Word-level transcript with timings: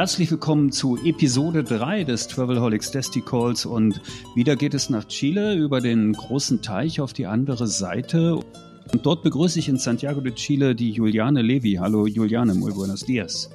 Herzlich 0.00 0.30
willkommen 0.30 0.72
zu 0.72 0.96
Episode 1.04 1.62
3 1.62 2.04
des 2.04 2.26
Travelholics 2.26 2.90
Desti 2.90 3.20
Calls 3.20 3.66
und 3.66 4.00
wieder 4.34 4.56
geht 4.56 4.72
es 4.72 4.88
nach 4.88 5.04
Chile 5.04 5.56
über 5.56 5.82
den 5.82 6.14
großen 6.14 6.62
Teich 6.62 7.02
auf 7.02 7.12
die 7.12 7.26
andere 7.26 7.66
Seite. 7.66 8.36
Und 8.36 9.04
dort 9.04 9.22
begrüße 9.22 9.58
ich 9.58 9.68
in 9.68 9.76
Santiago 9.76 10.22
de 10.22 10.32
Chile 10.32 10.74
die 10.74 10.92
Juliane 10.92 11.42
Levi. 11.42 11.74
Hallo 11.74 12.06
Juliane, 12.06 12.54
muy 12.54 12.72
buenos 12.72 13.04
días. 13.04 13.50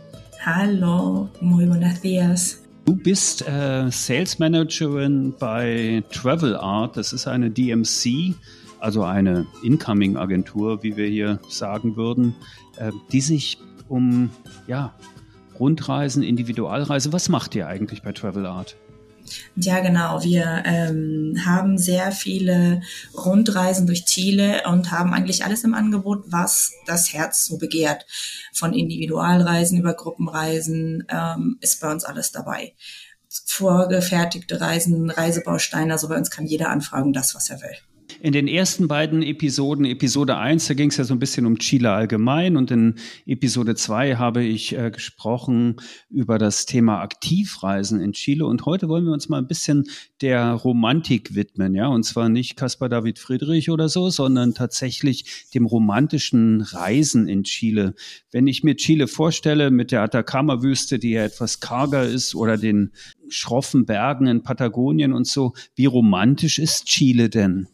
Hallo, 0.45 1.27
muy 1.41 1.65
buenos 1.65 1.99
días. 2.01 2.61
Du 2.85 2.95
bist 2.95 3.41
äh, 3.47 3.89
Sales 3.89 4.37
Managerin 4.37 5.33
bei 5.39 6.03
Travel 6.11 6.55
Art. 6.57 6.95
Das 6.95 7.11
ist 7.11 7.25
eine 7.25 7.49
DMC, 7.49 8.35
also 8.79 9.01
eine 9.01 9.47
Incoming-Agentur, 9.63 10.83
wie 10.83 10.95
wir 10.95 11.07
hier 11.07 11.39
sagen 11.49 11.95
würden, 11.95 12.35
äh, 12.77 12.91
die 13.11 13.21
sich 13.21 13.57
um 13.89 14.29
ja, 14.67 14.93
Rundreisen, 15.59 16.23
Individualreise. 16.23 17.13
Was 17.13 17.29
macht 17.29 17.55
ihr 17.55 17.67
eigentlich 17.67 18.01
bei 18.01 18.11
Travel 18.11 18.45
Art? 18.45 18.75
Ja, 19.55 19.79
genau. 19.79 20.23
Wir 20.23 20.63
ähm, 20.65 21.35
haben 21.45 21.77
sehr 21.77 22.11
viele 22.11 22.81
Rundreisen 23.13 23.87
durch 23.87 24.05
Chile 24.05 24.63
und 24.67 24.91
haben 24.91 25.13
eigentlich 25.13 25.43
alles 25.43 25.63
im 25.63 25.73
Angebot, 25.73 26.25
was 26.27 26.73
das 26.85 27.13
Herz 27.13 27.45
so 27.45 27.57
begehrt. 27.57 28.05
Von 28.53 28.73
Individualreisen 28.73 29.79
über 29.79 29.93
Gruppenreisen 29.93 31.05
ähm, 31.09 31.57
ist 31.61 31.81
bei 31.81 31.91
uns 31.91 32.03
alles 32.03 32.31
dabei. 32.31 32.73
Vorgefertigte 33.45 34.61
Reisen, 34.61 35.09
Reisebausteine, 35.09 35.93
also 35.93 36.07
bei 36.07 36.17
uns 36.17 36.29
kann 36.29 36.45
jeder 36.45 36.69
anfragen, 36.69 37.11
das, 37.11 37.35
was 37.35 37.49
er 37.49 37.61
will. 37.61 37.75
In 38.21 38.31
den 38.31 38.47
ersten 38.47 38.87
beiden 38.87 39.21
Episoden, 39.21 39.85
Episode 39.85 40.37
1, 40.37 40.67
da 40.67 40.73
ging 40.73 40.89
es 40.89 40.97
ja 40.97 41.03
so 41.03 41.13
ein 41.13 41.19
bisschen 41.19 41.45
um 41.45 41.59
Chile 41.59 41.91
allgemein 41.91 42.55
und 42.55 42.71
in 42.71 42.95
Episode 43.25 43.75
2 43.75 44.15
habe 44.15 44.43
ich 44.43 44.77
äh, 44.77 44.89
gesprochen 44.89 45.75
über 46.09 46.37
das 46.37 46.65
Thema 46.65 47.01
Aktivreisen 47.01 47.99
in 47.99 48.13
Chile 48.13 48.45
und 48.45 48.65
heute 48.65 48.87
wollen 48.87 49.05
wir 49.05 49.11
uns 49.11 49.27
mal 49.27 49.39
ein 49.39 49.47
bisschen 49.47 49.85
der 50.21 50.51
Romantik 50.51 51.35
widmen, 51.35 51.75
ja, 51.75 51.87
und 51.87 52.03
zwar 52.03 52.29
nicht 52.29 52.55
Caspar 52.55 52.87
David 52.87 53.19
Friedrich 53.19 53.69
oder 53.69 53.89
so, 53.89 54.09
sondern 54.09 54.53
tatsächlich 54.53 55.49
dem 55.53 55.65
romantischen 55.65 56.61
Reisen 56.61 57.27
in 57.27 57.43
Chile. 57.43 57.95
Wenn 58.31 58.47
ich 58.47 58.63
mir 58.63 58.77
Chile 58.77 59.07
vorstelle 59.07 59.71
mit 59.71 59.91
der 59.91 60.03
Atacama-Wüste, 60.03 60.99
die 60.99 61.11
ja 61.11 61.25
etwas 61.25 61.59
karger 61.59 62.05
ist 62.05 62.33
oder 62.33 62.57
den 62.57 62.93
schroffen 63.27 63.85
Bergen 63.85 64.27
in 64.27 64.43
Patagonien 64.43 65.11
und 65.11 65.27
so, 65.27 65.53
wie 65.75 65.85
romantisch 65.85 66.59
ist 66.59 66.85
Chile 66.85 67.29
denn? 67.29 67.67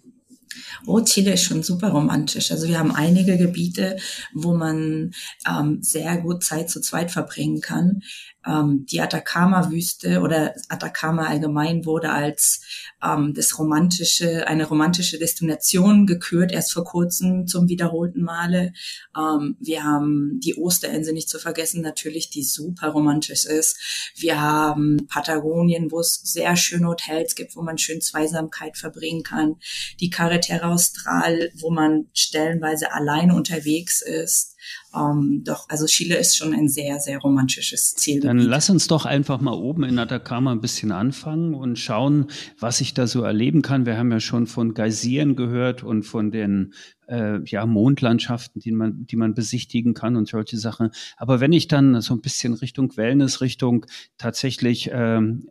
Oh, 0.85 1.01
Chile 1.01 1.34
ist 1.34 1.44
schon 1.44 1.63
super 1.63 1.89
romantisch. 1.89 2.51
Also 2.51 2.67
wir 2.67 2.79
haben 2.79 2.95
einige 2.95 3.38
Gebiete, 3.38 3.97
wo 4.34 4.53
man 4.53 5.12
ähm, 5.47 5.79
sehr 5.81 6.17
gut 6.17 6.44
Zeit 6.44 6.69
zu 6.69 6.81
zweit 6.81 7.12
verbringen 7.12 7.62
kann 7.62 8.01
ähm, 8.46 8.85
die 8.90 9.02
Atacama-Wüste 9.02 10.22
oder 10.22 10.53
Atacama 10.69 11.28
allgemein 11.28 11.85
wurde 11.85 12.12
als 12.12 12.62
ähm, 13.03 13.34
das 13.34 13.57
romantische, 13.59 14.47
eine 14.47 14.66
romantische 14.66 15.19
Destination 15.19 16.06
gekürt, 16.06 16.52
erst 16.52 16.74
vor 16.74 16.84
kurzem 16.84 17.47
zum 17.47 17.68
wiederholten 17.68 18.24
Male. 18.24 18.74
Ähm, 19.16 19.57
wir 19.59 19.84
haben 19.84 20.40
die 20.40 20.57
Osterinsel 20.57 21.13
nicht 21.13 21.29
zu 21.29 21.40
vergessen, 21.40 21.81
natürlich, 21.81 22.29
die 22.29 22.44
super 22.44 22.90
romantisch 22.90 23.46
ist. 23.46 24.12
Wir 24.16 24.40
haben 24.40 25.06
Patagonien, 25.08 25.91
wo 25.91 26.00
es 26.00 26.16
sehr 26.16 26.56
schöne 26.56 26.88
Hotels 26.88 27.35
gibt, 27.35 27.56
wo 27.56 27.62
man 27.62 27.78
schön 27.78 28.02
Zweisamkeit 28.02 28.78
verbringen 28.78 29.23
kann. 29.23 29.58
Die 30.00 30.09
Carretera 30.09 30.72
Austral, 30.72 31.52
wo 31.56 31.69
man 31.69 32.08
stellenweise 32.13 32.91
alleine 32.91 33.35
unterwegs 33.35 34.02
ist. 34.02 34.50
Ähm, 34.95 35.44
doch, 35.45 35.67
also 35.69 35.85
Chile 35.85 36.17
ist 36.17 36.38
schon 36.38 36.53
ein 36.53 36.69
sehr, 36.69 36.99
sehr 36.99 37.19
romantisches 37.19 37.94
Ziel. 37.95 38.22
Dann 38.22 38.39
lass 38.39 38.69
uns 38.69 38.88
doch 38.88 39.05
einfach 39.05 39.41
mal 39.41 39.53
oben 39.53 39.83
in 39.83 39.99
Atacama 39.99 40.51
ein 40.51 40.61
bisschen 40.61 40.91
anfangen 40.91 41.53
und 41.53 41.79
schauen, 41.79 42.27
was 42.59 42.81
ich 42.81 42.94
da 42.94 43.07
so 43.07 43.23
erleben 43.23 43.61
kann. 43.61 43.85
Wir 43.85 43.97
haben 43.97 44.11
ja 44.11 44.19
schon 44.19 44.47
von 44.47 44.73
Geysiren 44.73 45.35
gehört 45.35 45.83
und 45.83 46.03
von 46.03 46.31
den 46.31 46.73
äh, 47.07 47.39
ja, 47.45 47.66
Mondlandschaften, 47.66 48.61
die 48.61 48.72
man, 48.72 49.05
die 49.05 49.16
man 49.16 49.33
besichtigen 49.33 49.94
kann 49.94 50.16
und 50.16 50.27
solche 50.27 50.57
Sachen. 50.57 50.91
Aber 51.17 51.39
wenn 51.39 51.53
ich 51.53 51.67
dann 51.67 52.01
so 52.01 52.13
ein 52.13 52.22
bisschen 52.22 52.53
Richtung 52.53 52.95
Wellness, 52.97 53.41
Richtung 53.41 53.85
tatsächlich 54.17 54.89
ähm, 54.93 55.47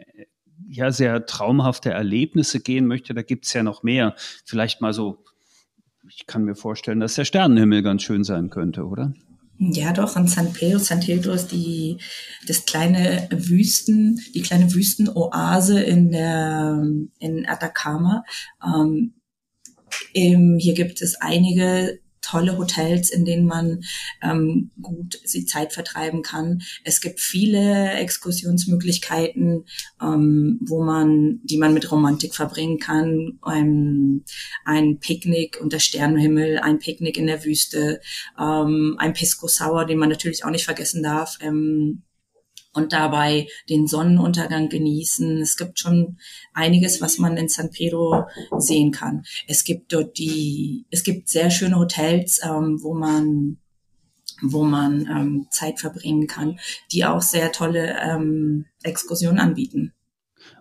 ja 0.68 0.92
sehr 0.92 1.26
traumhafte 1.26 1.90
Erlebnisse 1.90 2.60
gehen 2.60 2.86
möchte, 2.86 3.12
da 3.14 3.22
gibt's 3.22 3.52
ja 3.52 3.62
noch 3.62 3.82
mehr. 3.82 4.14
Vielleicht 4.44 4.80
mal 4.80 4.92
so 4.92 5.24
ich 6.14 6.26
kann 6.26 6.44
mir 6.44 6.54
vorstellen, 6.54 7.00
dass 7.00 7.14
der 7.14 7.24
Sternenhimmel 7.24 7.82
ganz 7.82 8.02
schön 8.02 8.24
sein 8.24 8.50
könnte, 8.50 8.84
oder? 8.84 9.12
Ja, 9.58 9.92
doch, 9.92 10.16
in 10.16 10.26
San 10.26 10.52
Pedro, 10.52 10.78
San 10.78 11.00
Pedro 11.00 11.32
ist 11.32 11.48
die, 11.48 11.98
das 12.46 12.64
kleine 12.64 13.28
Wüsten, 13.30 14.18
die 14.34 14.40
kleine 14.40 14.72
Wüstenoase 14.72 15.82
in 15.82 16.10
der, 16.10 16.82
in 17.18 17.46
Atacama. 17.46 18.24
Ähm, 18.64 19.12
hier 20.14 20.74
gibt 20.74 21.02
es 21.02 21.16
einige 21.20 22.00
tolle 22.22 22.58
Hotels, 22.58 23.10
in 23.10 23.24
denen 23.24 23.46
man 23.46 23.82
ähm, 24.22 24.70
gut 24.80 25.20
die 25.32 25.44
Zeit 25.44 25.72
vertreiben 25.72 26.22
kann. 26.22 26.62
Es 26.84 27.00
gibt 27.00 27.20
viele 27.20 27.92
Exkursionsmöglichkeiten, 27.92 29.64
ähm, 30.02 30.60
wo 30.62 30.82
man, 30.82 31.40
die 31.44 31.58
man 31.58 31.74
mit 31.74 31.90
Romantik 31.90 32.34
verbringen 32.34 32.78
kann. 32.78 33.38
Ein, 33.42 34.24
ein 34.64 34.98
Picknick 34.98 35.58
unter 35.60 35.80
Sternenhimmel, 35.80 36.58
ein 36.58 36.78
Picknick 36.78 37.16
in 37.16 37.26
der 37.26 37.44
Wüste, 37.44 38.00
ähm, 38.38 38.96
ein 38.98 39.12
Pisco 39.12 39.48
Sour, 39.48 39.86
den 39.86 39.98
man 39.98 40.08
natürlich 40.08 40.44
auch 40.44 40.50
nicht 40.50 40.64
vergessen 40.64 41.02
darf. 41.02 41.38
Ähm, 41.40 42.02
und 42.72 42.92
dabei 42.92 43.48
den 43.68 43.86
Sonnenuntergang 43.86 44.68
genießen. 44.68 45.38
Es 45.38 45.56
gibt 45.56 45.78
schon 45.78 46.18
einiges, 46.52 47.00
was 47.00 47.18
man 47.18 47.36
in 47.36 47.48
San 47.48 47.70
Pedro 47.70 48.26
sehen 48.58 48.92
kann. 48.92 49.24
Es 49.46 49.64
gibt 49.64 49.92
dort 49.92 50.18
die, 50.18 50.86
es 50.90 51.02
gibt 51.02 51.28
sehr 51.28 51.50
schöne 51.50 51.76
Hotels, 51.76 52.40
ähm, 52.44 52.78
wo 52.82 52.94
man 52.94 53.58
wo 54.42 54.64
man 54.64 55.06
ähm, 55.06 55.46
Zeit 55.50 55.80
verbringen 55.80 56.26
kann, 56.26 56.58
die 56.92 57.04
auch 57.04 57.20
sehr 57.20 57.52
tolle 57.52 57.98
ähm, 58.00 58.64
Exkursionen 58.82 59.38
anbieten. 59.38 59.92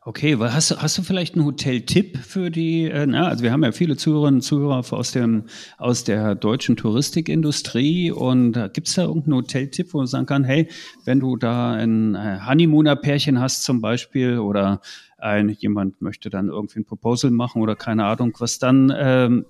Okay, 0.02 0.38
hast 0.40 0.72
du, 0.72 0.78
hast 0.78 0.98
du 0.98 1.02
vielleicht 1.02 1.36
einen 1.36 1.46
Hoteltipp 1.46 2.18
für 2.18 2.50
die, 2.50 2.86
äh, 2.86 3.06
na, 3.06 3.28
also 3.28 3.44
wir 3.44 3.52
haben 3.52 3.64
ja 3.64 3.72
viele 3.72 3.98
Zuhörerinnen 3.98 4.40
und 4.40 4.42
Zuhörer 4.42 4.84
aus, 4.92 5.12
dem, 5.12 5.44
aus 5.78 6.04
der 6.04 6.36
deutschen 6.36 6.78
Touristikindustrie 6.78 8.12
und 8.12 8.58
äh, 8.58 8.70
gibt 8.74 8.88
es 8.88 8.96
da 8.96 9.04
irgendeinen 9.04 9.36
Hoteltipp, 9.36 9.94
wo 9.94 10.00
man 10.00 10.08
sagen 10.08 10.26
kann, 10.26 10.44
hey, 10.44 10.68
wenn 11.06 11.20
du 11.20 11.36
da 11.36 11.74
ein 11.74 12.16
äh, 12.16 12.40
Honeymooner-Pärchen 12.48 13.40
hast 13.40 13.64
zum 13.64 13.82
Beispiel 13.82 14.40
oder 14.40 14.82
ein, 15.18 15.50
jemand 15.50 16.02
möchte 16.02 16.30
dann 16.30 16.48
irgendwie 16.48 16.80
ein 16.80 16.86
Proposal 16.86 17.32
machen 17.32 17.62
oder 17.62 17.76
keine 17.76 18.06
Ahnung 18.06 18.34
was, 18.40 18.58
dann 18.58 18.94
ähm, 18.96 19.46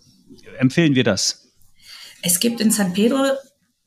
empfehlen 0.58 0.96
wir 0.96 1.04
das. 1.04 1.54
Es 2.22 2.40
gibt 2.40 2.60
in 2.60 2.72
San 2.72 2.94
Pedro 2.94 3.24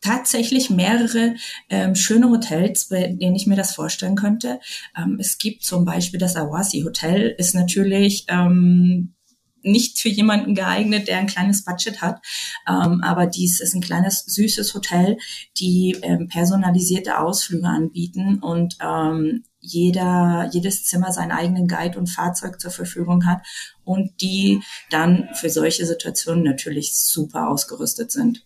tatsächlich 0.02 0.68
mehrere 0.68 1.34
ähm, 1.70 1.94
schöne 1.94 2.28
Hotels, 2.28 2.88
bei 2.88 3.06
denen 3.08 3.36
ich 3.36 3.46
mir 3.46 3.56
das 3.56 3.74
vorstellen 3.74 4.16
könnte. 4.16 4.60
Ähm, 4.96 5.16
es 5.18 5.38
gibt 5.38 5.64
zum 5.64 5.84
Beispiel 5.84 6.20
das 6.20 6.36
Awasi 6.36 6.82
Hotel, 6.82 7.34
ist 7.38 7.54
natürlich 7.54 8.26
ähm, 8.28 9.14
nicht 9.62 9.98
für 9.98 10.08
jemanden 10.08 10.54
geeignet, 10.54 11.08
der 11.08 11.18
ein 11.18 11.26
kleines 11.26 11.64
Budget 11.64 12.02
hat. 12.02 12.20
Ähm, 12.68 13.00
aber 13.02 13.26
dies 13.26 13.60
ist 13.60 13.74
ein 13.74 13.80
kleines, 13.80 14.24
süßes 14.26 14.74
Hotel, 14.74 15.18
die 15.58 15.96
ähm, 16.02 16.28
personalisierte 16.28 17.18
Ausflüge 17.18 17.68
anbieten 17.68 18.40
und 18.40 18.76
ähm, 18.80 19.44
jeder, 19.60 20.50
jedes 20.52 20.84
Zimmer 20.84 21.12
seinen 21.12 21.30
eigenen 21.30 21.68
Guide 21.68 21.96
und 21.96 22.08
Fahrzeug 22.08 22.60
zur 22.60 22.72
Verfügung 22.72 23.26
hat 23.26 23.42
und 23.84 24.20
die 24.20 24.60
dann 24.90 25.28
für 25.34 25.50
solche 25.50 25.86
Situationen 25.86 26.42
natürlich 26.42 26.96
super 26.96 27.48
ausgerüstet 27.48 28.10
sind. 28.10 28.44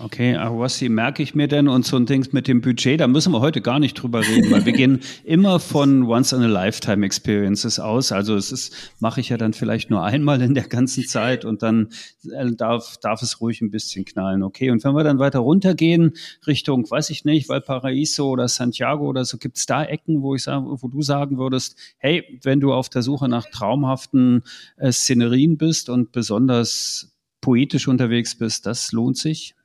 Okay, 0.00 0.36
Awassi 0.36 0.88
merke 0.88 1.24
ich 1.24 1.34
mir 1.34 1.48
denn 1.48 1.66
und 1.66 1.84
so 1.84 1.96
ein 1.96 2.06
Ding 2.06 2.24
mit 2.30 2.46
dem 2.46 2.60
Budget, 2.60 3.00
da 3.00 3.08
müssen 3.08 3.32
wir 3.32 3.40
heute 3.40 3.60
gar 3.60 3.80
nicht 3.80 3.94
drüber 3.94 4.20
reden, 4.20 4.48
weil 4.48 4.64
wir 4.64 4.72
gehen 4.72 5.00
immer 5.24 5.58
von 5.58 6.04
Once 6.04 6.32
in 6.32 6.40
a 6.40 6.46
Lifetime 6.46 7.04
Experiences 7.04 7.80
aus. 7.80 8.12
Also 8.12 8.36
es 8.36 8.52
ist, 8.52 8.92
mache 9.00 9.20
ich 9.20 9.30
ja 9.30 9.36
dann 9.36 9.54
vielleicht 9.54 9.90
nur 9.90 10.04
einmal 10.04 10.40
in 10.40 10.54
der 10.54 10.68
ganzen 10.68 11.04
Zeit 11.04 11.44
und 11.44 11.64
dann 11.64 11.88
äh, 12.32 12.52
darf, 12.52 12.98
darf 12.98 13.22
es 13.22 13.40
ruhig 13.40 13.60
ein 13.60 13.72
bisschen 13.72 14.04
knallen. 14.04 14.44
Okay, 14.44 14.70
und 14.70 14.84
wenn 14.84 14.94
wir 14.94 15.02
dann 15.02 15.18
weiter 15.18 15.40
runtergehen 15.40 16.12
Richtung, 16.46 16.88
weiß 16.88 17.10
ich 17.10 17.24
nicht, 17.24 17.48
Valparaiso 17.48 18.30
oder 18.30 18.46
Santiago 18.46 19.04
oder 19.04 19.24
so, 19.24 19.36
gibt 19.36 19.56
es 19.56 19.66
da 19.66 19.82
Ecken, 19.82 20.22
wo 20.22 20.36
ich 20.36 20.44
sage, 20.44 20.64
wo 20.64 20.86
du 20.86 21.02
sagen 21.02 21.38
würdest, 21.38 21.76
hey, 21.98 22.38
wenn 22.44 22.60
du 22.60 22.72
auf 22.72 22.88
der 22.88 23.02
Suche 23.02 23.28
nach 23.28 23.46
traumhaften 23.46 24.44
äh, 24.76 24.92
Szenerien 24.92 25.56
bist 25.56 25.88
und 25.88 26.12
besonders 26.12 27.16
poetisch 27.40 27.88
unterwegs 27.88 28.38
bist, 28.38 28.64
das 28.64 28.92
lohnt 28.92 29.16
sich? 29.16 29.56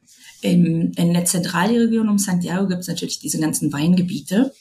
In, 0.44 0.92
in 0.94 1.13
der 1.13 1.24
Zentralregion 1.24 2.10
um 2.10 2.18
Santiago 2.18 2.68
gibt 2.68 2.81
es 2.81 2.88
natürlich 2.88 3.19
diese 3.19 3.40
ganzen 3.40 3.72
Weingebiete. 3.72 4.54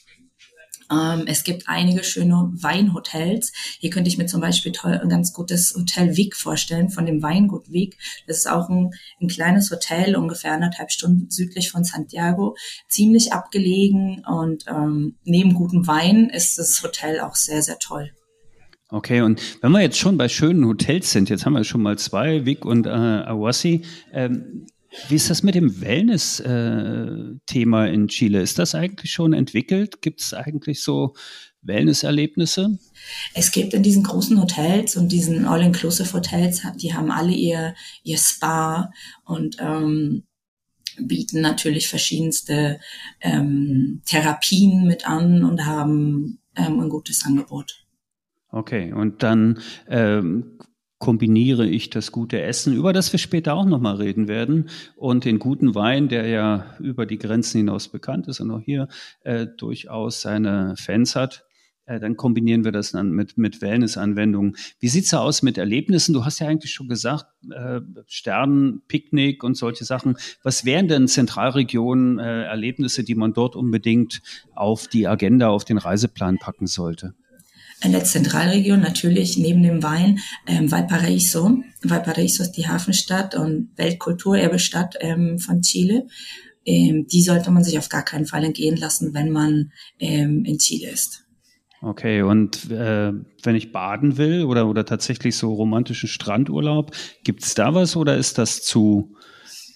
Ähm, 0.93 1.25
es 1.27 1.43
gibt 1.43 1.65
einige 1.67 2.05
schöne 2.05 2.51
Weinhotels. 2.55 3.53
Hier 3.81 3.91
könnte 3.91 4.09
ich 4.09 4.17
mir 4.17 4.27
zum 4.27 4.41
Beispiel 4.41 4.71
toll, 4.73 5.01
ein 5.03 5.09
ganz 5.09 5.33
gutes 5.33 5.75
Hotel 5.75 6.17
Wick 6.17 6.37
vorstellen, 6.37 6.91
von 6.91 7.05
dem 7.05 7.23
Weingut 7.23 7.71
Wick. 7.71 7.97
Das 8.27 8.39
ist 8.39 8.49
auch 8.49 8.69
ein, 8.69 8.91
ein 9.21 9.29
kleines 9.29 9.71
Hotel, 9.73 10.15
ungefähr 10.15 10.53
anderthalb 10.53 10.93
Stunden 10.93 11.31
südlich 11.31 11.71
von 11.71 11.83
Santiago, 11.83 12.57
ziemlich 12.89 13.33
abgelegen 13.33 14.25
und 14.25 14.67
ähm, 14.69 15.17
neben 15.25 15.55
gutem 15.55 15.87
Wein 15.87 16.31
ist 16.31 16.59
das 16.59 16.81
Hotel 16.83 17.21
auch 17.21 17.35
sehr, 17.35 17.63
sehr 17.63 17.79
toll. 17.79 18.11
Okay, 18.89 19.23
und 19.23 19.41
wenn 19.63 19.73
wir 19.73 19.81
jetzt 19.81 19.99
schon 19.99 20.19
bei 20.19 20.29
schönen 20.29 20.67
Hotels 20.67 21.11
sind, 21.11 21.31
jetzt 21.31 21.47
haben 21.47 21.55
wir 21.55 21.65
schon 21.65 21.83
mal 21.83 21.99
zwei, 21.99 22.45
Vic 22.45 22.67
und 22.67 22.87
äh, 22.87 22.91
Awassi, 22.91 23.83
ähm, 24.13 24.67
wie 25.09 25.15
ist 25.15 25.31
das 25.31 25.43
mit 25.43 25.55
dem 25.55 25.81
Wellness-Thema 25.81 27.87
in 27.87 28.09
Chile? 28.09 28.43
Ist 28.43 28.59
das 28.59 28.75
eigentlich 28.75 29.13
schon 29.13 29.33
entwickelt? 29.33 30.03
Gibt 30.03 30.21
es 30.21 30.35
eigentlich 30.35 30.83
so 30.83 31.15
Wellness-Erlebnisse? 31.63 32.79
Es 33.35 33.53
gibt 33.53 33.75
in 33.75 33.83
diesen 33.83 34.03
großen 34.03 34.41
Hotels 34.41 34.97
und 34.97 35.11
diesen 35.11 35.47
All-Inclusive-Hotels, 35.47 36.63
die 36.77 36.93
haben 36.93 37.11
alle 37.11 37.33
ihr, 37.33 37.75
ihr 38.03 38.19
Spa 38.19 38.91
und 39.25 39.57
ähm, 39.61 40.25
bieten 40.99 41.41
natürlich 41.41 41.89
verschiedenste 41.89 42.81
ähm, 43.21 44.03
Therapien 44.05 44.87
mit 44.87 45.09
an 45.09 45.45
und 45.45 45.65
haben 45.65 46.41
ähm, 46.57 46.81
ein 46.81 46.89
gutes 46.89 47.25
Angebot. 47.25 47.87
Okay, 48.51 48.93
und 48.93 49.23
dann 49.23 49.61
ähm, 49.89 50.59
kombiniere 51.03 51.67
ich 51.67 51.91
das 51.91 52.13
gute 52.13 52.41
Essen, 52.41 52.77
über 52.77 52.93
das 52.93 53.11
wir 53.11 53.19
später 53.19 53.55
auch 53.55 53.65
nochmal 53.65 53.97
reden 53.97 54.29
werden, 54.29 54.69
und 54.95 55.25
den 55.25 55.41
guten 55.41 55.75
Wein, 55.75 56.07
der 56.07 56.29
ja 56.29 56.77
über 56.79 57.07
die 57.07 57.19
Grenzen 57.19 57.59
hinaus 57.59 57.89
bekannt 57.89 58.29
ist 58.29 58.39
und 58.39 58.53
auch 58.53 58.61
hier 58.61 58.87
äh, 59.25 59.49
durchaus 59.49 60.21
seine 60.21 60.77
Fans 60.77 61.17
hat. 61.17 61.45
Äh, 61.87 61.99
dann 61.99 62.17
kombinieren 62.17 62.63
wir 62.63 62.71
das 62.71 62.93
dann 62.93 63.11
mit, 63.11 63.37
mit 63.37 63.61
Wellness-Anwendungen. 63.61 64.55
Wie 64.79 64.87
sieht's 64.87 65.11
da 65.11 65.19
aus 65.19 65.43
mit 65.43 65.59
Erlebnissen? 65.59 66.13
Du 66.13 66.25
hast 66.25 66.39
ja 66.39 66.47
eigentlich 66.47 66.73
schon 66.73 66.87
gesagt, 66.87 67.27
äh, 67.51 67.81
Sternen, 68.07 68.83
Picknick 68.87 69.43
und 69.43 69.57
solche 69.57 69.85
Sachen. 69.85 70.17
Was 70.45 70.65
wären 70.65 70.87
denn 70.87 71.09
Zentralregionen 71.09 72.21
äh, 72.21 72.45
Erlebnisse, 72.45 73.03
die 73.03 73.17
man 73.17 73.33
dort 73.33 73.57
unbedingt 73.57 74.23
auf 74.55 74.87
die 74.87 75.09
Agenda, 75.09 75.49
auf 75.49 75.65
den 75.65 75.79
Reiseplan 75.79 76.39
packen 76.39 76.69
sollte? 76.69 77.15
In 77.83 77.93
der 77.93 78.05
Zentralregion 78.05 78.81
natürlich 78.81 79.37
neben 79.37 79.63
dem 79.63 79.83
Wein 79.83 80.21
ähm, 80.47 80.71
Valparaiso. 80.71 81.59
Valparaiso 81.83 82.43
ist 82.43 82.53
die 82.53 82.69
Hafenstadt 82.69 83.35
und 83.35 83.71
Weltkulturerbestadt 83.77 84.97
ähm, 85.01 85.39
von 85.39 85.63
Chile. 85.63 86.07
Ähm, 86.65 87.07
die 87.11 87.23
sollte 87.23 87.51
man 87.51 87.65
sich 87.65 87.79
auf 87.79 87.89
gar 87.89 88.05
keinen 88.05 88.27
Fall 88.27 88.45
entgehen 88.45 88.77
lassen, 88.77 89.15
wenn 89.15 89.31
man 89.31 89.73
ähm, 89.99 90.45
in 90.45 90.59
Chile 90.59 90.91
ist. 90.91 91.25
Okay, 91.81 92.23
und 92.23 92.71
äh, 92.71 93.13
wenn 93.43 93.57
ich 93.57 93.73
baden 93.73 94.17
will 94.17 94.45
oder, 94.45 94.69
oder 94.69 94.85
tatsächlich 94.85 95.37
so 95.37 95.53
romantischen 95.53 96.09
Strandurlaub, 96.09 96.93
gibt's 97.25 97.55
da 97.55 97.75
was 97.75 97.97
oder 97.97 98.17
ist 98.17 98.39
das 98.39 98.63
zu, 98.63 99.17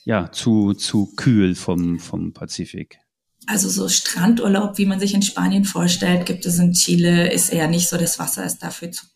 ja, 0.05 0.31
zu, 0.31 0.75
zu 0.75 1.13
kühl 1.17 1.57
vom, 1.57 1.99
vom 1.99 2.33
Pazifik? 2.33 3.01
Also 3.47 3.69
so 3.69 3.89
Strandurlaub, 3.89 4.77
wie 4.77 4.87
man 4.87 4.99
sich 4.99 5.15
in 5.15 5.23
Spanien 5.23 5.65
vorstellt, 5.65 6.27
gibt 6.27 6.47
es 6.47 6.59
in 6.59 6.73
Chile, 6.73 7.33
ist 7.33 7.51
eher 7.51 7.69
nicht 7.69 7.89
so. 7.89 7.97
Das 7.97 8.19
Wasser 8.19 8.45
ist 8.45 8.59
dafür 8.59 8.91
zu, 8.91 9.07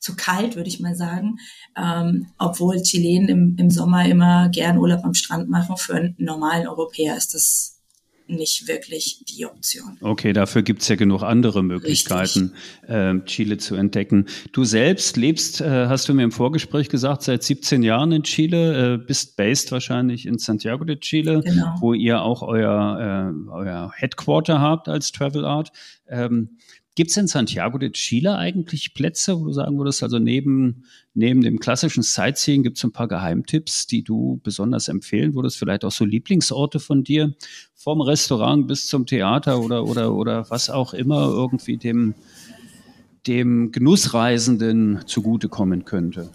zu 0.00 0.16
kalt, 0.16 0.56
würde 0.56 0.68
ich 0.68 0.80
mal 0.80 0.96
sagen. 0.96 1.38
Ähm, 1.76 2.26
obwohl 2.38 2.82
Chilenen 2.82 3.28
im, 3.28 3.56
im 3.58 3.70
Sommer 3.70 4.06
immer 4.06 4.48
gern 4.48 4.78
Urlaub 4.78 5.04
am 5.04 5.14
Strand 5.14 5.48
machen. 5.48 5.76
Für 5.76 5.94
einen 5.94 6.16
normalen 6.18 6.66
Europäer 6.66 7.16
ist 7.16 7.34
das 7.34 7.75
nicht 8.28 8.68
wirklich 8.68 9.24
die 9.28 9.46
Option. 9.46 9.98
Okay, 10.00 10.32
dafür 10.32 10.62
gibt's 10.62 10.88
ja 10.88 10.96
genug 10.96 11.22
andere 11.22 11.62
Möglichkeiten, 11.62 12.52
äh, 12.86 13.14
Chile 13.24 13.58
zu 13.58 13.74
entdecken. 13.74 14.26
Du 14.52 14.64
selbst 14.64 15.16
lebst, 15.16 15.60
äh, 15.60 15.86
hast 15.86 16.08
du 16.08 16.14
mir 16.14 16.24
im 16.24 16.32
Vorgespräch 16.32 16.88
gesagt, 16.88 17.22
seit 17.22 17.42
17 17.42 17.82
Jahren 17.82 18.12
in 18.12 18.22
Chile, 18.22 18.94
äh, 18.94 18.98
bist 18.98 19.36
based 19.36 19.72
wahrscheinlich 19.72 20.26
in 20.26 20.38
Santiago 20.38 20.84
de 20.84 20.96
Chile, 20.96 21.42
genau. 21.44 21.74
wo 21.80 21.94
ihr 21.94 22.22
auch 22.22 22.42
euer, 22.42 23.32
äh, 23.48 23.50
euer 23.50 23.92
Headquarter 23.94 24.60
habt 24.60 24.88
als 24.88 25.12
Travel 25.12 25.44
Art. 25.44 25.70
Ähm, 26.08 26.58
Gibt 26.96 27.10
es 27.10 27.16
in 27.18 27.26
Santiago 27.26 27.76
de 27.76 27.90
Chile 27.90 28.38
eigentlich 28.38 28.94
Plätze, 28.94 29.38
wo 29.38 29.44
du 29.44 29.52
sagen 29.52 29.76
würdest, 29.76 30.02
also 30.02 30.18
neben, 30.18 30.84
neben 31.12 31.42
dem 31.42 31.60
klassischen 31.60 32.02
Sightseeing 32.02 32.62
gibt 32.62 32.78
es 32.78 32.84
ein 32.84 32.92
paar 32.92 33.06
Geheimtipps, 33.06 33.86
die 33.86 34.02
du 34.02 34.40
besonders 34.42 34.88
empfehlen 34.88 35.34
würdest? 35.34 35.58
Vielleicht 35.58 35.84
auch 35.84 35.92
so 35.92 36.06
Lieblingsorte 36.06 36.80
von 36.80 37.04
dir, 37.04 37.34
vom 37.74 38.00
Restaurant 38.00 38.66
bis 38.66 38.86
zum 38.86 39.04
Theater 39.04 39.60
oder, 39.60 39.84
oder, 39.84 40.14
oder 40.14 40.48
was 40.48 40.70
auch 40.70 40.94
immer 40.94 41.26
irgendwie 41.26 41.76
dem, 41.76 42.14
dem 43.26 43.72
Genussreisenden 43.72 45.00
zugutekommen 45.04 45.84
könnte? 45.84 46.30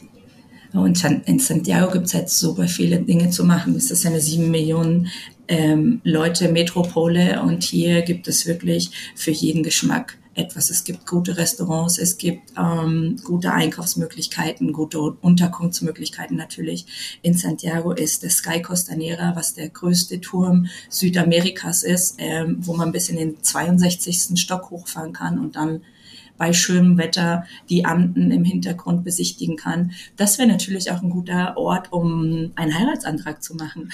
Und 0.73 1.03
in 1.25 1.39
Santiago 1.39 1.91
gibt 1.91 2.05
es 2.05 2.13
halt 2.13 2.29
super 2.29 2.67
viele 2.67 3.01
Dinge 3.01 3.31
zu 3.31 3.45
machen. 3.45 3.75
Es 3.75 3.89
ist 3.89 4.05
eine 4.05 4.21
sieben 4.21 4.51
Millionen 4.51 5.07
ähm, 5.47 6.01
Leute 6.03 6.49
Metropole 6.49 7.41
und 7.41 7.63
hier 7.63 8.03
gibt 8.03 8.27
es 8.27 8.45
wirklich 8.45 8.91
für 9.15 9.31
jeden 9.31 9.63
Geschmack 9.63 10.20
etwas. 10.33 10.69
Es 10.69 10.83
gibt 10.83 11.05
gute 11.05 11.37
Restaurants, 11.37 11.97
es 11.97 12.17
gibt 12.17 12.53
ähm, 12.57 13.17
gute 13.23 13.51
Einkaufsmöglichkeiten, 13.51 14.71
gute 14.71 14.99
Unterkunftsmöglichkeiten 14.99 16.37
natürlich. 16.37 17.19
In 17.21 17.33
Santiago 17.33 17.91
ist 17.91 18.23
der 18.23 18.29
Sky 18.29 18.61
Costanera, 18.61 19.35
was 19.35 19.53
der 19.53 19.69
größte 19.69 20.21
Turm 20.21 20.67
Südamerikas 20.89 21.83
ist, 21.83 22.15
ähm, 22.19 22.57
wo 22.61 22.73
man 22.73 22.91
bis 22.91 23.09
in 23.09 23.17
den 23.17 23.43
62. 23.43 24.39
Stock 24.39 24.69
hochfahren 24.69 25.13
kann 25.13 25.37
und 25.37 25.55
dann 25.55 25.81
bei 26.37 26.53
schönem 26.53 26.97
Wetter 26.97 27.45
die 27.69 27.85
Anden 27.85 28.31
im 28.31 28.43
Hintergrund 28.43 29.03
besichtigen 29.03 29.57
kann. 29.57 29.91
Das 30.15 30.39
wäre 30.39 30.47
natürlich 30.47 30.91
auch 30.91 31.03
ein 31.03 31.09
guter 31.09 31.55
Ort, 31.57 31.91
um 31.91 32.51
einen 32.55 32.79
Heiratsantrag 32.79 33.43
zu 33.43 33.55
machen. 33.55 33.91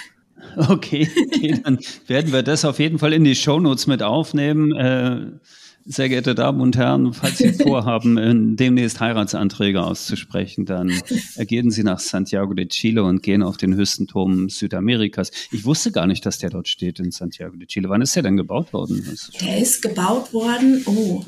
Okay, 0.55 1.09
okay, 1.33 1.59
dann 1.63 1.79
werden 2.05 2.31
wir 2.31 2.43
das 2.43 2.63
auf 2.63 2.77
jeden 2.77 2.99
Fall 2.99 3.11
in 3.11 3.23
die 3.23 3.35
Shownotes 3.35 3.87
mit 3.87 4.03
aufnehmen. 4.03 4.71
Äh 4.75 5.39
sehr 5.87 6.09
geehrte 6.09 6.35
Damen 6.35 6.59
und 6.61 6.75
Herren, 6.75 7.13
falls 7.13 7.37
Sie 7.37 7.53
vorhaben, 7.63 8.57
demnächst 8.57 8.99
Heiratsanträge 8.99 9.81
auszusprechen, 9.81 10.65
dann 10.65 10.91
gehen 11.39 11.71
Sie 11.71 11.83
nach 11.83 11.99
Santiago 11.99 12.53
de 12.53 12.67
Chile 12.67 13.03
und 13.03 13.23
gehen 13.23 13.41
auf 13.41 13.57
den 13.57 13.73
höchsten 13.75 14.07
Turm 14.07 14.49
Südamerikas. 14.49 15.31
Ich 15.51 15.65
wusste 15.65 15.91
gar 15.91 16.05
nicht, 16.05 16.25
dass 16.25 16.39
der 16.39 16.49
dort 16.49 16.67
steht 16.67 16.99
in 16.99 17.11
Santiago 17.11 17.55
de 17.55 17.67
Chile. 17.67 17.89
Wann 17.89 18.01
ist 18.01 18.15
der 18.15 18.23
denn 18.23 18.37
gebaut 18.37 18.73
worden? 18.73 19.03
Der 19.41 19.57
ist 19.57 19.81
gebaut 19.81 20.33
worden, 20.33 20.83
oh, 20.85 21.23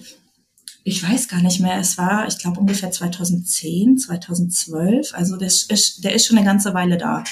ich 0.83 1.01
weiß 1.03 1.27
gar 1.27 1.41
nicht 1.41 1.61
mehr. 1.61 1.77
Es 1.77 1.97
war, 1.97 2.27
ich 2.27 2.37
glaube, 2.37 2.59
ungefähr 2.59 2.91
2010, 2.91 3.97
2012. 3.97 5.13
Also 5.13 5.37
der 5.37 5.47
ist, 5.47 6.03
der 6.03 6.13
ist 6.13 6.25
schon 6.25 6.37
eine 6.37 6.45
ganze 6.45 6.73
Weile 6.73 6.97
da. 6.97 7.23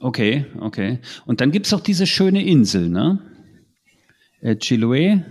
Okay, 0.00 0.46
okay. 0.60 0.98
Und 1.26 1.40
dann 1.40 1.50
gibt's 1.50 1.72
auch 1.72 1.80
diese 1.80 2.06
schöne 2.06 2.44
Insel, 2.44 2.88
ne? 2.88 3.20
Äh, 4.40 4.54
Chiloé. 4.54 5.24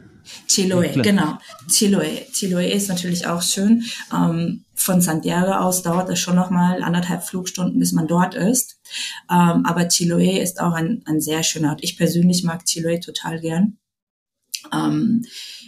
Chiloé, 0.48 1.01
genau. 1.01 1.38
Chiloé. 1.69 2.27
Chiloé 2.31 2.69
ist 2.72 2.89
natürlich 2.89 3.27
auch 3.27 3.41
schön. 3.41 3.84
Ähm, 4.13 4.65
von 4.75 5.01
Santiago 5.01 5.51
aus 5.53 5.81
dauert 5.81 6.10
es 6.10 6.19
schon 6.19 6.36
nochmal 6.36 6.84
anderthalb 6.84 7.24
Flugstunden, 7.24 7.79
bis 7.79 7.91
man 7.91 8.07
dort 8.07 8.36
ist. 8.36 8.79
Ähm, 9.29 9.65
aber 9.65 9.89
Chiloé 9.89 10.39
ist 10.41 10.60
auch 10.60 10.74
ein, 10.74 11.01
ein 11.05 11.19
sehr 11.19 11.43
schöner 11.43 11.72
Ort. 11.72 11.84
Ich 11.84 11.98
persönlich 11.98 12.43
mag 12.43 12.63
Chiloé 12.65 13.00
total 13.00 13.39
gern. 13.39 13.77
Ähm, 14.74 15.24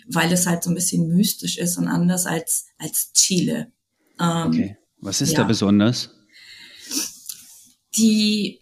weil 0.07 0.31
es 0.31 0.47
halt 0.47 0.63
so 0.63 0.71
ein 0.71 0.75
bisschen 0.75 1.07
mystisch 1.07 1.57
ist 1.57 1.77
und 1.77 1.87
anders 1.87 2.25
als, 2.25 2.65
als 2.77 3.11
Chile. 3.13 3.71
Ähm, 4.19 4.47
okay. 4.47 4.77
Was 5.01 5.21
ist 5.21 5.31
ja. 5.33 5.39
da 5.39 5.43
besonders? 5.43 6.09
Die 7.95 8.59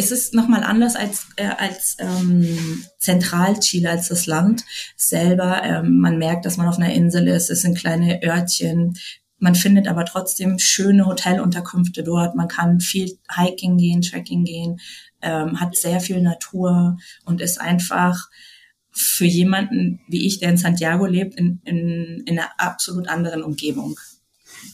es 0.00 0.10
ist 0.10 0.34
nochmal 0.34 0.64
anders 0.64 0.96
als, 0.96 1.26
äh, 1.36 1.46
als 1.46 1.96
ähm, 1.98 2.84
Zentralchile, 2.98 3.90
als 3.90 4.08
das 4.08 4.26
Land 4.26 4.64
selber. 4.96 5.62
Ähm, 5.62 5.98
man 6.00 6.18
merkt, 6.18 6.46
dass 6.46 6.56
man 6.56 6.68
auf 6.68 6.78
einer 6.78 6.92
Insel 6.92 7.28
ist. 7.28 7.50
Es 7.50 7.62
sind 7.62 7.76
kleine 7.76 8.22
Örtchen. 8.22 8.96
man 9.38 9.54
findet 9.54 9.88
aber 9.88 10.04
trotzdem 10.04 10.58
schöne 10.58 11.06
Hotelunterkünfte 11.06 12.02
dort. 12.02 12.34
Man 12.34 12.48
kann 12.48 12.80
viel 12.80 13.18
Hiking 13.34 13.76
gehen, 13.76 14.02
Trekking 14.02 14.44
gehen, 14.44 14.80
ähm, 15.22 15.60
hat 15.60 15.76
sehr 15.76 16.00
viel 16.00 16.20
Natur 16.20 16.98
und 17.24 17.40
ist 17.40 17.60
einfach 17.60 18.28
für 18.92 19.24
jemanden 19.24 20.00
wie 20.08 20.26
ich, 20.26 20.40
der 20.40 20.50
in 20.50 20.56
Santiago 20.56 21.06
lebt, 21.06 21.36
in, 21.36 21.60
in, 21.64 22.22
in 22.26 22.38
einer 22.38 22.50
absolut 22.58 23.08
anderen 23.08 23.42
Umgebung. 23.42 23.98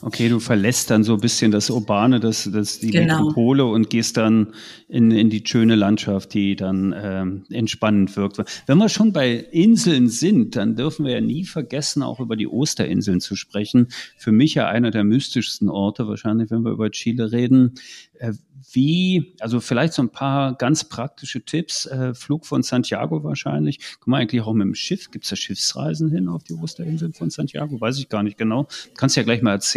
Okay, 0.03 0.29
du 0.29 0.41
verlässt 0.41 0.91
dann 0.91 1.05
so 1.05 1.15
ein 1.15 1.21
bisschen 1.21 1.51
das 1.51 1.71
Urbane, 1.71 2.21
das, 2.21 2.49
das 2.53 2.79
die 2.79 2.91
genau. 2.91 3.19
Metropole 3.19 3.65
und 3.65 3.91
gehst 3.91 4.17
dann 4.17 4.53
in, 4.89 5.11
in 5.11 5.31
die 5.31 5.43
schöne 5.45 5.75
Landschaft, 5.75 6.35
die 6.35 6.57
dann 6.57 6.95
ähm, 6.97 7.45
entspannend 7.51 8.17
wirkt. 8.17 8.39
Wenn 8.67 8.79
wir 8.79 8.89
schon 8.89 9.13
bei 9.13 9.35
Inseln 9.35 10.09
sind, 10.09 10.57
dann 10.57 10.77
dürfen 10.77 11.05
wir 11.07 11.13
ja 11.13 11.21
nie 11.21 11.45
vergessen, 11.45 12.03
auch 12.03 12.21
über 12.21 12.37
die 12.37 12.47
Osterinseln 12.47 13.21
zu 13.21 13.37
sprechen. 13.37 13.89
Für 14.17 14.33
mich 14.33 14.55
ja 14.55 14.69
einer 14.69 14.91
der 14.91 15.05
mystischsten 15.05 15.69
Orte, 15.69 16.07
wahrscheinlich, 16.07 16.51
wenn 16.51 16.63
wir 16.63 16.73
über 16.73 16.91
Chile 16.91 17.33
reden. 17.33 17.75
Äh, 18.15 18.33
wie, 18.73 19.35
also 19.41 19.61
vielleicht 19.61 19.93
so 19.93 20.03
ein 20.03 20.11
paar 20.11 20.57
ganz 20.57 20.85
praktische 20.85 21.45
Tipps. 21.45 21.87
Äh, 21.87 22.15
Flug 22.15 22.47
von 22.47 22.63
Santiago 22.63 23.23
wahrscheinlich. 23.23 23.79
Kann 23.79 24.11
man 24.11 24.21
eigentlich 24.23 24.43
auch 24.43 24.53
mit 24.53 24.67
dem 24.67 24.75
Schiff? 24.75 25.11
Gibt 25.11 25.25
es 25.25 25.31
da 25.31 25.37
Schiffsreisen 25.37 26.11
hin 26.11 26.29
auf 26.29 26.45
die 26.45 26.55
Osterinseln 26.55 27.13
von 27.13 27.31
Santiago? 27.31 27.81
Weiß 27.81 27.99
ich 27.99 28.09
gar 28.09 28.23
nicht 28.23 28.39
genau. 28.39 28.67
Kannst 28.97 29.17
ja 29.17 29.23
gleich 29.23 29.43
mal 29.43 29.53
erzählen. 29.53 29.76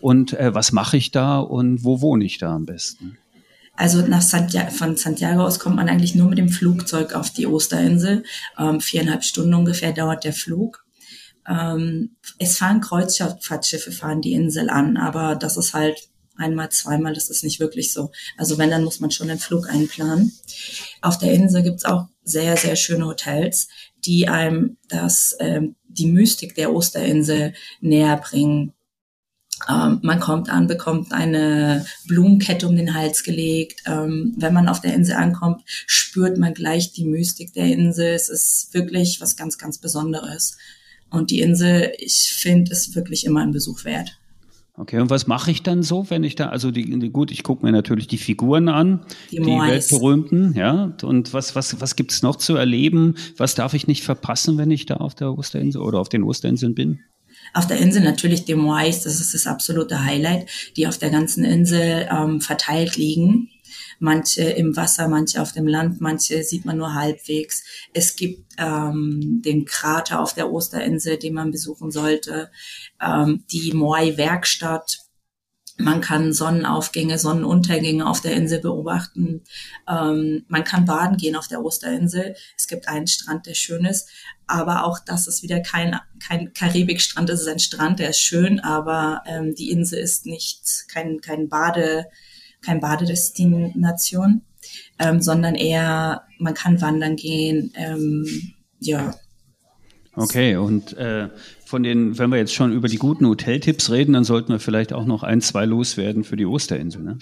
Und 0.00 0.32
äh, 0.34 0.54
was 0.54 0.72
mache 0.72 0.96
ich 0.96 1.10
da 1.10 1.38
und 1.38 1.84
wo 1.84 2.00
wohne 2.00 2.24
ich 2.24 2.38
da 2.38 2.54
am 2.54 2.66
besten? 2.66 3.18
Also 3.74 4.02
nach 4.02 4.22
Santiago, 4.22 4.70
von 4.70 4.96
Santiago 4.96 5.42
aus 5.42 5.58
kommt 5.58 5.76
man 5.76 5.88
eigentlich 5.88 6.14
nur 6.14 6.28
mit 6.28 6.38
dem 6.38 6.50
Flugzeug 6.50 7.14
auf 7.14 7.30
die 7.30 7.46
Osterinsel. 7.46 8.24
Ähm, 8.58 8.80
viereinhalb 8.80 9.24
Stunden 9.24 9.54
ungefähr 9.54 9.92
dauert 9.92 10.24
der 10.24 10.34
Flug. 10.34 10.84
Ähm, 11.48 12.16
es 12.38 12.58
fahren 12.58 12.80
Kreuzfahrtschiffe, 12.82 13.90
fahren 13.90 14.20
die 14.20 14.34
Insel 14.34 14.68
an, 14.68 14.96
aber 14.96 15.34
das 15.34 15.56
ist 15.56 15.72
halt 15.72 16.10
einmal, 16.36 16.70
zweimal, 16.70 17.14
das 17.14 17.30
ist 17.30 17.44
nicht 17.44 17.60
wirklich 17.60 17.92
so. 17.92 18.10
Also 18.36 18.58
wenn, 18.58 18.70
dann 18.70 18.84
muss 18.84 19.00
man 19.00 19.10
schon 19.10 19.28
den 19.28 19.38
Flug 19.38 19.68
einplanen. 19.68 20.32
Auf 21.00 21.18
der 21.18 21.32
Insel 21.32 21.62
gibt's 21.62 21.84
auch 21.84 22.06
sehr, 22.22 22.56
sehr 22.56 22.76
schöne 22.76 23.06
Hotels, 23.06 23.68
die 24.04 24.28
einem 24.28 24.76
das, 24.88 25.36
ähm, 25.40 25.76
die 25.88 26.06
Mystik 26.06 26.54
der 26.54 26.72
Osterinsel 26.72 27.54
näher 27.80 28.16
bringen. 28.16 28.72
Ähm, 29.68 29.98
man 30.02 30.20
kommt 30.20 30.48
an, 30.50 30.66
bekommt 30.66 31.12
eine 31.12 31.84
Blumenkette 32.06 32.68
um 32.68 32.76
den 32.76 32.94
Hals 32.94 33.22
gelegt. 33.22 33.82
Ähm, 33.86 34.34
wenn 34.36 34.54
man 34.54 34.68
auf 34.68 34.80
der 34.80 34.94
Insel 34.94 35.16
ankommt, 35.16 35.62
spürt 35.66 36.38
man 36.38 36.54
gleich 36.54 36.92
die 36.92 37.04
Mystik 37.04 37.52
der 37.54 37.66
Insel. 37.66 38.14
Es 38.14 38.28
ist 38.28 38.72
wirklich 38.72 39.20
was 39.20 39.36
ganz, 39.36 39.58
ganz 39.58 39.78
Besonderes. 39.78 40.56
Und 41.10 41.30
die 41.30 41.40
Insel, 41.40 41.92
ich 41.98 42.32
finde, 42.32 42.72
ist 42.72 42.94
wirklich 42.94 43.24
immer 43.26 43.40
ein 43.40 43.52
Besuch 43.52 43.84
wert. 43.84 44.16
Okay, 44.76 44.98
und 44.98 45.10
was 45.10 45.26
mache 45.26 45.50
ich 45.50 45.62
dann 45.62 45.82
so, 45.82 46.08
wenn 46.08 46.24
ich 46.24 46.36
da, 46.36 46.46
also 46.46 46.70
die, 46.70 46.84
gut, 47.10 47.30
ich 47.30 47.42
gucke 47.42 47.66
mir 47.66 47.72
natürlich 47.72 48.06
die 48.06 48.16
Figuren 48.16 48.70
an, 48.70 49.04
die, 49.30 49.36
die 49.36 49.42
weltberühmten, 49.44 50.54
ja, 50.54 50.94
und 51.02 51.34
was, 51.34 51.54
was, 51.54 51.82
was 51.82 51.96
gibt's 51.96 52.22
noch 52.22 52.36
zu 52.36 52.56
erleben? 52.56 53.16
Was 53.36 53.54
darf 53.54 53.74
ich 53.74 53.88
nicht 53.88 54.04
verpassen, 54.04 54.56
wenn 54.56 54.70
ich 54.70 54.86
da 54.86 54.94
auf 54.94 55.14
der 55.14 55.36
Osterinsel 55.36 55.82
oder 55.82 55.98
auf 55.98 56.08
den 56.08 56.22
Osterinseln 56.22 56.74
bin? 56.74 57.00
Auf 57.52 57.66
der 57.66 57.78
Insel 57.78 58.02
natürlich 58.02 58.44
die 58.44 58.54
Moais, 58.54 59.02
das 59.02 59.20
ist 59.20 59.34
das 59.34 59.46
absolute 59.46 60.04
Highlight, 60.04 60.48
die 60.76 60.86
auf 60.86 60.98
der 60.98 61.10
ganzen 61.10 61.44
Insel 61.44 62.08
ähm, 62.10 62.40
verteilt 62.40 62.96
liegen 62.96 63.50
manche 64.00 64.42
im 64.42 64.76
Wasser, 64.76 65.08
manche 65.08 65.40
auf 65.40 65.52
dem 65.52 65.66
Land, 65.66 66.00
manche 66.00 66.42
sieht 66.42 66.64
man 66.64 66.78
nur 66.78 66.94
halbwegs. 66.94 67.62
Es 67.92 68.16
gibt 68.16 68.54
ähm, 68.58 69.42
den 69.44 69.64
Krater 69.66 70.20
auf 70.20 70.34
der 70.34 70.50
Osterinsel, 70.50 71.18
den 71.18 71.34
man 71.34 71.52
besuchen 71.52 71.90
sollte, 71.90 72.50
ähm, 73.00 73.44
die 73.52 73.72
Moai-Werkstatt. 73.72 75.00
Man 75.78 76.00
kann 76.00 76.32
Sonnenaufgänge, 76.32 77.18
Sonnenuntergänge 77.18 78.06
auf 78.06 78.20
der 78.20 78.32
Insel 78.32 78.60
beobachten. 78.60 79.42
Ähm, 79.88 80.44
man 80.48 80.64
kann 80.64 80.84
baden 80.84 81.16
gehen 81.16 81.36
auf 81.36 81.48
der 81.48 81.64
Osterinsel. 81.64 82.34
Es 82.56 82.66
gibt 82.66 82.88
einen 82.88 83.06
Strand, 83.06 83.46
der 83.46 83.54
schön 83.54 83.84
ist. 83.84 84.08
Aber 84.46 84.84
auch 84.84 84.98
das 84.98 85.26
ist 85.26 85.42
wieder 85.42 85.60
kein, 85.60 85.96
kein 86.26 86.52
Karibikstrand. 86.52 87.30
Es 87.30 87.42
ist 87.42 87.48
ein 87.48 87.60
Strand, 87.60 87.98
der 87.98 88.10
ist 88.10 88.20
schön, 88.20 88.60
aber 88.60 89.22
ähm, 89.26 89.54
die 89.54 89.70
Insel 89.70 90.00
ist 90.00 90.26
nicht 90.26 90.86
kein, 90.88 91.20
kein 91.20 91.48
Bade, 91.48 92.06
kein 92.60 92.80
Badedestination, 92.80 94.42
ähm, 94.98 95.22
sondern 95.22 95.54
eher, 95.54 96.24
man 96.38 96.54
kann 96.54 96.80
wandern 96.80 97.16
gehen, 97.16 97.72
ähm, 97.76 98.26
ja. 98.80 99.14
Okay, 100.14 100.56
und 100.56 100.96
äh, 100.96 101.28
von 101.70 101.84
den, 101.84 102.18
wenn 102.18 102.30
wir 102.30 102.36
jetzt 102.36 102.52
schon 102.52 102.72
über 102.72 102.88
die 102.88 102.96
guten 102.96 103.26
Hoteltipps 103.26 103.90
reden, 103.90 104.12
dann 104.12 104.24
sollten 104.24 104.52
wir 104.52 104.58
vielleicht 104.58 104.92
auch 104.92 105.04
noch 105.04 105.22
ein, 105.22 105.40
zwei 105.40 105.64
loswerden 105.64 106.24
für 106.24 106.36
die 106.36 106.44
Osterinsel, 106.44 107.02
ne? 107.02 107.18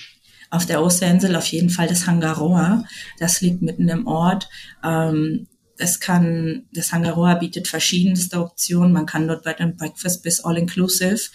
Auf 0.51 0.65
der 0.65 0.83
Osterinsel 0.83 1.37
auf 1.37 1.45
jeden 1.49 1.69
Fall 1.69 1.87
das 1.87 2.07
Hangaroa. 2.07 2.85
Das 3.19 3.43
liegt 3.43 3.61
mitten 3.61 3.87
im 3.91 4.07
Ort. 4.07 4.49
Ähm, 4.83 5.47
es 5.77 6.01
kann, 6.01 6.65
das 6.73 6.93
Hangaroa 6.93 7.35
bietet 7.35 7.69
verschiedenste 7.69 8.41
Optionen. 8.41 8.95
Man 8.95 9.05
kann 9.05 9.29
dort 9.29 9.45
Bed 9.45 9.61
and 9.61 9.77
Breakfast 9.77 10.23
bis 10.23 10.41
All-Inclusive, 10.41 11.29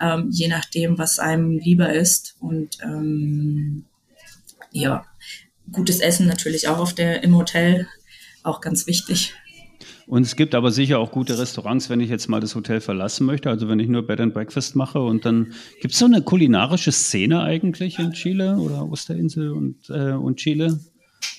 ähm, 0.00 0.28
je 0.30 0.46
nachdem, 0.46 0.96
was 0.96 1.18
einem 1.18 1.58
lieber 1.58 1.92
ist. 1.92 2.36
Und 2.38 2.78
ähm, 2.84 3.86
ja, 4.70 5.04
gutes 5.72 5.98
Essen 5.98 6.28
natürlich 6.28 6.68
auch 6.68 6.78
auf 6.78 6.94
der, 6.94 7.24
im 7.24 7.36
Hotel, 7.36 7.88
auch 8.44 8.60
ganz 8.60 8.86
wichtig. 8.86 9.34
Und 10.10 10.22
es 10.22 10.34
gibt 10.34 10.56
aber 10.56 10.72
sicher 10.72 10.98
auch 10.98 11.12
gute 11.12 11.38
Restaurants, 11.38 11.88
wenn 11.88 12.00
ich 12.00 12.10
jetzt 12.10 12.28
mal 12.28 12.40
das 12.40 12.56
Hotel 12.56 12.80
verlassen 12.80 13.26
möchte. 13.26 13.48
Also 13.48 13.68
wenn 13.68 13.78
ich 13.78 13.86
nur 13.86 14.04
Bed 14.04 14.18
and 14.18 14.34
Breakfast 14.34 14.74
mache 14.74 15.00
und 15.00 15.24
dann 15.24 15.54
gibt 15.80 15.94
es 15.94 16.00
so 16.00 16.06
eine 16.06 16.20
kulinarische 16.20 16.90
Szene 16.90 17.42
eigentlich 17.42 18.00
in 18.00 18.10
Chile 18.10 18.56
oder 18.56 18.90
Osterinsel 18.90 19.52
und, 19.52 19.88
äh, 19.88 20.14
und 20.14 20.38
Chile? 20.38 20.80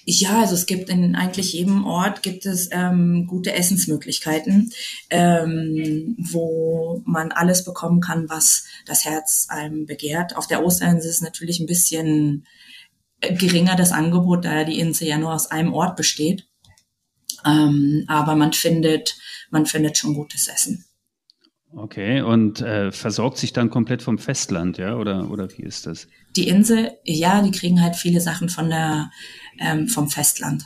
Ja, 0.05 0.39
also 0.39 0.55
es 0.55 0.67
gibt 0.67 0.89
in 0.89 1.15
eigentlich 1.15 1.51
jedem 1.51 1.85
Ort 1.85 2.23
gibt 2.23 2.45
es 2.45 2.69
ähm, 2.71 3.27
gute 3.27 3.51
Essensmöglichkeiten, 3.51 4.71
ähm, 5.09 6.15
wo 6.17 7.01
man 7.05 7.33
alles 7.33 7.65
bekommen 7.65 7.99
kann, 7.99 8.29
was 8.29 8.63
das 8.85 9.03
Herz 9.03 9.47
einem 9.49 9.85
begehrt. 9.85 10.37
Auf 10.37 10.47
der 10.47 10.63
Osterinsel 10.63 11.09
ist 11.09 11.21
natürlich 11.21 11.59
ein 11.59 11.67
bisschen 11.67 12.47
äh, 13.19 13.35
geringer 13.35 13.75
das 13.75 13.91
Angebot, 13.91 14.45
da 14.45 14.63
die 14.63 14.79
Insel 14.79 15.09
ja 15.09 15.17
nur 15.17 15.33
aus 15.33 15.51
einem 15.51 15.73
Ort 15.73 15.97
besteht. 15.97 16.47
Ähm, 17.45 18.05
aber 18.07 18.36
man 18.36 18.53
findet, 18.53 19.15
man 19.50 19.65
findet 19.65 19.98
schon 19.98 20.13
gutes 20.13 20.48
Essen. 20.48 20.86
Okay, 21.74 22.21
und 22.21 22.62
äh, 22.62 22.91
versorgt 22.91 23.38
sich 23.38 23.53
dann 23.53 23.69
komplett 23.69 24.01
vom 24.01 24.17
Festland, 24.17 24.77
ja, 24.77 24.95
oder 24.95 25.31
oder 25.31 25.48
wie 25.57 25.63
ist 25.63 25.88
das? 25.88 26.07
Die 26.36 26.50
Insel, 26.50 26.91
ja, 27.05 27.41
die 27.41 27.51
kriegen 27.51 27.81
halt 27.81 27.95
viele 27.95 28.19
Sachen 28.19 28.50
von 28.50 28.69
der 28.69 29.10
ähm, 29.57 29.88
vom 29.88 30.10
Festland. 30.10 30.65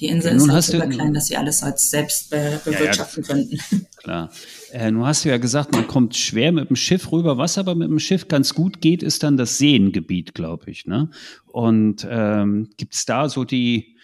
Die 0.00 0.06
Insel 0.06 0.32
ja, 0.32 0.36
ist 0.38 0.50
halt 0.50 0.64
so 0.64 0.80
klein, 0.80 1.12
dass 1.12 1.26
sie 1.26 1.36
alles 1.36 1.62
als 1.62 1.90
selbst 1.90 2.30
be 2.30 2.60
bewirtschaften 2.64 3.22
ja, 3.22 3.28
ja, 3.28 3.34
könnten. 3.34 3.86
Klar. 3.98 4.30
Äh, 4.72 4.90
nun 4.90 5.04
hast 5.04 5.24
du 5.24 5.28
ja 5.28 5.36
gesagt, 5.36 5.72
man 5.72 5.86
kommt 5.86 6.16
schwer 6.16 6.52
mit 6.52 6.70
dem 6.70 6.76
Schiff 6.76 7.12
rüber. 7.12 7.36
Was 7.36 7.58
aber 7.58 7.74
mit 7.74 7.88
dem 7.88 7.98
Schiff 7.98 8.26
ganz 8.26 8.54
gut 8.54 8.80
geht, 8.80 9.02
ist 9.02 9.22
dann 9.22 9.36
das 9.36 9.58
Seengebiet, 9.58 10.34
glaube 10.34 10.70
ich. 10.70 10.86
Ne? 10.86 11.10
Und 11.46 12.06
ähm, 12.10 12.70
gibt 12.78 12.94
es 12.94 13.04
da 13.04 13.28
so 13.28 13.44
die, 13.44 13.98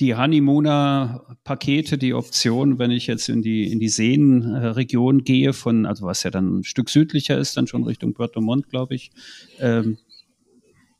die 0.00 0.14
Honeymooner-Pakete, 0.14 1.96
die 1.96 2.12
Option, 2.12 2.78
wenn 2.78 2.90
ich 2.90 3.06
jetzt 3.06 3.28
in 3.28 3.40
die, 3.40 3.70
in 3.70 3.80
die 3.80 3.88
Seenregion 3.88 5.24
gehe, 5.24 5.52
von, 5.52 5.86
also 5.86 6.06
was 6.06 6.22
ja 6.22 6.30
dann 6.30 6.58
ein 6.58 6.64
Stück 6.64 6.90
südlicher 6.90 7.38
ist, 7.38 7.56
dann 7.56 7.66
schon 7.66 7.84
Richtung 7.84 8.12
Puerto 8.12 8.40
Montt, 8.40 8.68
glaube 8.68 8.94
ich. 8.94 9.10
Ähm, 9.58 9.98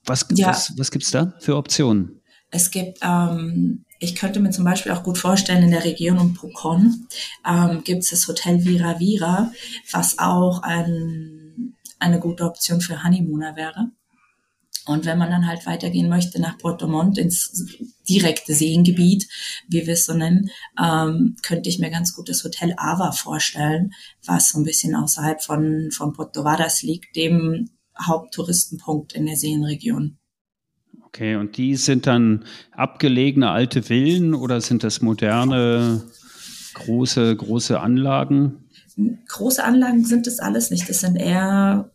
was, 0.07 0.27
ja. 0.31 0.49
was, 0.49 0.73
was 0.79 0.91
gibt's 0.91 1.11
da 1.11 1.35
für 1.41 1.57
Optionen? 1.57 2.23
Es 2.51 2.71
gibt, 2.71 3.01
ähm, 3.03 3.85
ich 3.99 4.15
könnte 4.15 4.41
mir 4.41 4.51
zum 4.51 4.65
Beispiel 4.65 4.93
auch 4.93 5.03
gut 5.03 5.19
vorstellen, 5.19 5.65
in 5.65 5.73
der 5.73 5.85
Region 5.85 6.19
um 6.19 6.35
Pucón 6.35 6.93
ähm, 7.47 7.83
gibt 7.85 8.05
es 8.05 8.11
das 8.11 8.29
Hotel 8.29 8.65
Vira 8.65 8.99
Vira, 8.99 9.53
was 9.91 10.19
auch 10.19 10.63
ein, 10.63 11.75
eine 11.99 12.21
gute 12.21 12.45
Option 12.45 12.81
für 12.81 13.03
Honeymooner 13.03 13.57
wäre. 13.57 13.91
Und 14.87 15.05
wenn 15.05 15.19
man 15.19 15.31
dann 15.31 15.49
halt 15.49 15.67
weitergehen 15.67 16.09
möchte 16.09 16.41
nach 16.41 16.59
Puerto 16.59 16.87
Montt 16.87 17.19
ins 17.19 17.67
direkte 18.09 18.55
Seengebiet, 18.55 19.29
wie 19.69 19.85
wir 19.85 19.95
es 19.95 20.07
so 20.07 20.15
nennen, 20.15 20.51
ähm, 20.81 21.35
könnte 21.43 21.69
ich 21.69 21.81
mir 21.81 21.91
ganz 21.91 22.15
gut 22.15 22.29
das 22.29 22.45
Hotel 22.45 22.73
Ava 22.77 23.11
vorstellen, 23.11 23.93
was 24.25 24.51
so 24.51 24.59
ein 24.59 24.65
bisschen 24.65 24.95
außerhalb 24.95 25.43
von, 25.43 25.91
von 25.91 26.13
Puerto 26.13 26.45
Varas 26.45 26.83
liegt, 26.83 27.17
dem 27.17 27.71
Haupttouristenpunkt 28.01 29.13
in 29.13 29.27
der 29.27 29.37
Seenregion. 29.37 30.19
Okay, 31.03 31.35
und 31.35 31.57
die 31.57 31.77
sind 31.77 32.07
dann 32.07 32.45
abgelegene 32.73 33.51
alte 33.51 33.83
Villen 33.83 34.35
oder 34.35 34.61
sind 34.61 34.85
das 34.85 35.01
moderne, 35.01 36.05
große, 36.75 37.35
große 37.35 37.81
Anlagen? 37.81 38.69
Große 39.29 39.65
Anlagen 39.65 40.05
sind 40.05 40.27
es 40.27 40.39
alles 40.39 40.71
nicht. 40.71 40.89
Das 40.89 41.01
sind 41.01 41.17
eher 41.17 41.91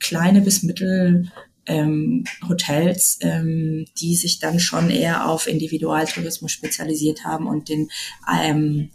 kleine 0.00 0.40
bis 0.40 0.62
mittel 0.62 1.30
ähm, 1.66 2.24
Hotels, 2.48 3.18
ähm, 3.20 3.86
die 4.00 4.16
sich 4.16 4.38
dann 4.38 4.60
schon 4.60 4.90
eher 4.90 5.28
auf 5.28 5.46
Individualtourismus 5.46 6.52
spezialisiert 6.52 7.24
haben 7.24 7.46
und 7.46 7.68
den 7.68 7.90
ähm, 8.32 8.90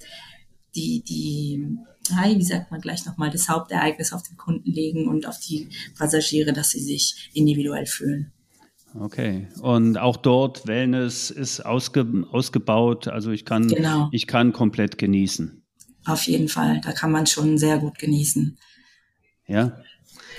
die 0.76 1.04
die 1.04 1.64
wie 2.36 2.44
sagt 2.44 2.72
man 2.72 2.82
gleich 2.82 3.06
nochmal, 3.06 3.30
das 3.30 3.50
Hauptereignis 3.50 4.14
auf 4.14 4.24
den 4.24 4.36
Kunden 4.36 4.72
legen 4.72 5.08
und 5.08 5.28
auf 5.28 5.40
die 5.40 5.70
Passagiere, 5.98 6.54
dass 6.54 6.72
sie 6.72 6.80
sich 6.80 7.30
individuell 7.34 7.86
fühlen. 7.86 8.32
Okay. 9.00 9.48
Und 9.62 9.98
auch 9.98 10.18
dort 10.18 10.68
Wellness 10.68 11.30
ist 11.30 11.62
ausge, 11.62 12.26
ausgebaut. 12.32 13.08
Also 13.08 13.32
ich 13.32 13.46
kann, 13.46 13.68
genau. 13.68 14.10
ich 14.12 14.26
kann 14.26 14.54
komplett 14.54 14.98
genießen. 14.98 15.64
Auf 16.06 16.24
jeden 16.24 16.48
Fall. 16.48 16.82
Da 16.84 16.92
kann 16.92 17.12
man 17.12 17.28
schon 17.28 17.58
sehr 17.58 17.78
gut 17.78 18.00
genießen. 18.00 18.58
Ja. 19.46 19.78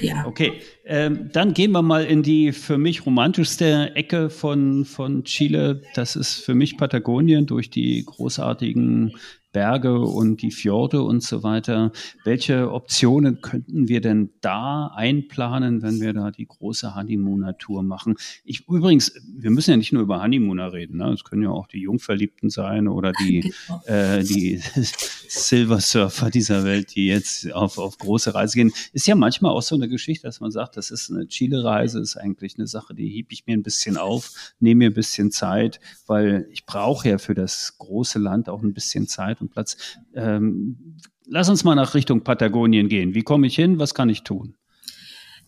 Ja. 0.00 0.26
Okay, 0.26 0.54
ähm, 0.84 1.30
dann 1.32 1.54
gehen 1.54 1.72
wir 1.72 1.82
mal 1.82 2.04
in 2.04 2.22
die 2.22 2.52
für 2.52 2.78
mich 2.78 3.06
romantischste 3.06 3.94
Ecke 3.94 4.30
von, 4.30 4.84
von 4.84 5.24
Chile. 5.24 5.82
Das 5.94 6.16
ist 6.16 6.34
für 6.34 6.54
mich 6.54 6.76
Patagonien 6.76 7.46
durch 7.46 7.70
die 7.70 8.04
großartigen 8.04 9.14
Berge 9.52 9.98
und 9.98 10.42
die 10.42 10.50
Fjorde 10.50 11.02
und 11.02 11.22
so 11.22 11.42
weiter. 11.42 11.92
Welche 12.24 12.72
Optionen 12.72 13.40
könnten 13.40 13.88
wir 13.88 14.00
denn 14.00 14.30
da 14.40 14.92
einplanen, 14.94 15.82
wenn 15.82 16.00
wir 16.00 16.12
da 16.12 16.30
die 16.30 16.46
große 16.46 16.94
Honeymooner-Tour 16.94 17.82
machen? 17.82 18.14
Ich 18.44 18.68
übrigens, 18.68 19.12
wir 19.26 19.50
müssen 19.50 19.70
ja 19.72 19.76
nicht 19.76 19.92
nur 19.92 20.02
über 20.02 20.22
Honeymooner 20.22 20.72
reden. 20.72 20.98
Ne? 20.98 21.12
Es 21.12 21.24
können 21.24 21.42
ja 21.42 21.50
auch 21.50 21.66
die 21.66 21.80
Jungverliebten 21.80 22.50
sein 22.50 22.88
oder 22.88 23.12
die, 23.12 23.40
genau. 23.66 23.82
äh, 23.86 24.22
die 24.22 24.60
Silver 25.28 25.80
Surfer 25.80 26.30
dieser 26.30 26.64
Welt, 26.64 26.94
die 26.94 27.06
jetzt 27.06 27.52
auf, 27.52 27.78
auf 27.78 27.98
große 27.98 28.34
Reise 28.34 28.56
gehen. 28.56 28.72
Ist 28.92 29.06
ja 29.06 29.14
manchmal 29.14 29.52
auch 29.52 29.62
so 29.62 29.74
eine 29.74 29.88
Geschichte, 29.88 30.26
dass 30.26 30.40
man 30.40 30.50
sagt, 30.50 30.76
das 30.76 30.90
ist 30.90 31.10
eine 31.10 31.26
Chile-Reise, 31.26 32.00
ist 32.00 32.16
eigentlich 32.16 32.56
eine 32.56 32.66
Sache, 32.66 32.94
die 32.94 33.08
hebe 33.08 33.32
ich 33.32 33.46
mir 33.46 33.56
ein 33.56 33.62
bisschen 33.62 33.96
auf, 33.96 34.54
nehme 34.60 34.80
mir 34.80 34.90
ein 34.90 34.94
bisschen 34.94 35.30
Zeit, 35.30 35.80
weil 36.06 36.48
ich 36.50 36.66
brauche 36.66 37.08
ja 37.08 37.18
für 37.18 37.34
das 37.34 37.76
große 37.78 38.18
Land 38.18 38.48
auch 38.48 38.62
ein 38.62 38.72
bisschen 38.72 39.06
Zeit 39.06 39.39
Platz. 39.48 39.76
Ähm, 40.14 40.98
lass 41.26 41.48
uns 41.48 41.64
mal 41.64 41.74
nach 41.74 41.94
Richtung 41.94 42.22
Patagonien 42.22 42.88
gehen. 42.88 43.14
Wie 43.14 43.22
komme 43.22 43.46
ich 43.46 43.54
hin? 43.54 43.78
Was 43.78 43.94
kann 43.94 44.08
ich 44.08 44.22
tun? 44.22 44.56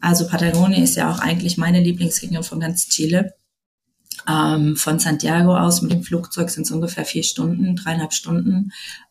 Also 0.01 0.27
Patagonien 0.27 0.83
ist 0.83 0.97
ja 0.97 1.11
auch 1.11 1.21
eigentlich 1.21 1.59
meine 1.59 1.81
Lieblingsregion 1.81 2.43
von 2.43 2.61
ganz 2.61 2.89
Chile. 2.89 3.35
Ähm, 4.29 4.77
von 4.77 4.99
Santiago 4.99 5.57
aus 5.57 5.83
mit 5.83 5.93
dem 5.93 6.03
Flugzeug 6.03 6.51
sind 6.51 6.65
es 6.65 6.71
ungefähr 6.71 7.05
vier 7.05 7.23
Stunden, 7.23 7.77
dreieinhalb 7.77 8.13
Stunden, 8.13 8.71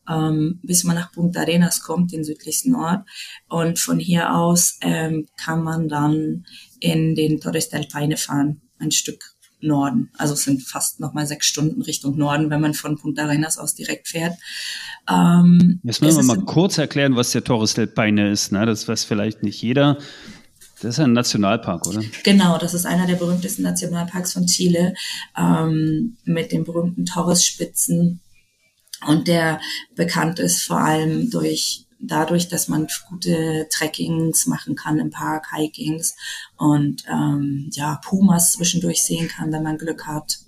ähm, 0.09 0.59
bis 0.63 0.83
man 0.83 0.95
nach 0.95 1.11
Punta 1.11 1.41
Arenas 1.41 1.81
kommt, 1.81 2.11
den 2.11 2.23
südlichsten 2.23 2.75
Ort. 2.75 3.07
Und 3.49 3.79
von 3.79 3.99
hier 3.99 4.33
aus 4.33 4.77
ähm, 4.81 5.27
kann 5.37 5.63
man 5.63 5.87
dann 5.89 6.45
in 6.79 7.15
den 7.15 7.41
Torres 7.41 7.69
del 7.69 7.87
Paine 7.87 8.17
fahren, 8.17 8.61
ein 8.79 8.91
Stück 8.91 9.35
Norden. 9.63 10.09
Also 10.17 10.33
es 10.33 10.43
sind 10.43 10.61
fast 10.61 10.99
nochmal 10.99 11.27
sechs 11.27 11.47
Stunden 11.47 11.81
Richtung 11.81 12.17
Norden, 12.17 12.49
wenn 12.49 12.61
man 12.61 12.73
von 12.73 12.97
Punta 12.97 13.23
Arenas 13.23 13.57
aus 13.57 13.75
direkt 13.75 14.07
fährt. 14.07 14.37
Ähm, 15.09 15.79
Jetzt 15.83 16.01
müssen 16.01 16.27
wir 16.27 16.35
mal 16.35 16.45
kurz 16.45 16.77
erklären, 16.77 17.15
was 17.15 17.31
der 17.31 17.43
Torres 17.43 17.73
del 17.73 17.87
Paine 17.87 18.31
ist. 18.31 18.51
Ne? 18.51 18.65
Das 18.65 18.87
weiß 18.87 19.03
vielleicht 19.03 19.43
nicht 19.43 19.61
jeder. 19.61 19.97
Das 20.81 20.95
ist 20.95 20.99
ein 20.99 21.13
Nationalpark, 21.13 21.85
oder? 21.87 22.01
Genau, 22.23 22.57
das 22.57 22.73
ist 22.73 22.87
einer 22.87 23.05
der 23.05 23.15
berühmtesten 23.15 23.61
Nationalparks 23.61 24.33
von 24.33 24.47
Chile 24.47 24.95
ähm, 25.37 26.17
mit 26.23 26.51
den 26.51 26.63
berühmten 26.63 27.05
Torres-Spitzen 27.05 28.19
und 29.07 29.27
der 29.27 29.59
bekannt 29.95 30.39
ist 30.39 30.63
vor 30.63 30.79
allem 30.79 31.29
durch 31.29 31.85
dadurch, 32.01 32.47
dass 32.49 32.67
man 32.67 32.87
gute 33.09 33.67
Trekkings 33.69 34.47
machen 34.47 34.75
kann 34.75 34.99
im 34.99 35.11
Park, 35.11 35.47
Hikings 35.51 36.15
und 36.57 37.03
ähm, 37.07 37.69
ja, 37.73 37.99
Pumas 38.03 38.53
zwischendurch 38.53 39.03
sehen 39.03 39.27
kann, 39.27 39.51
wenn 39.51 39.63
man 39.63 39.77
Glück 39.77 40.05
hat 40.05 40.39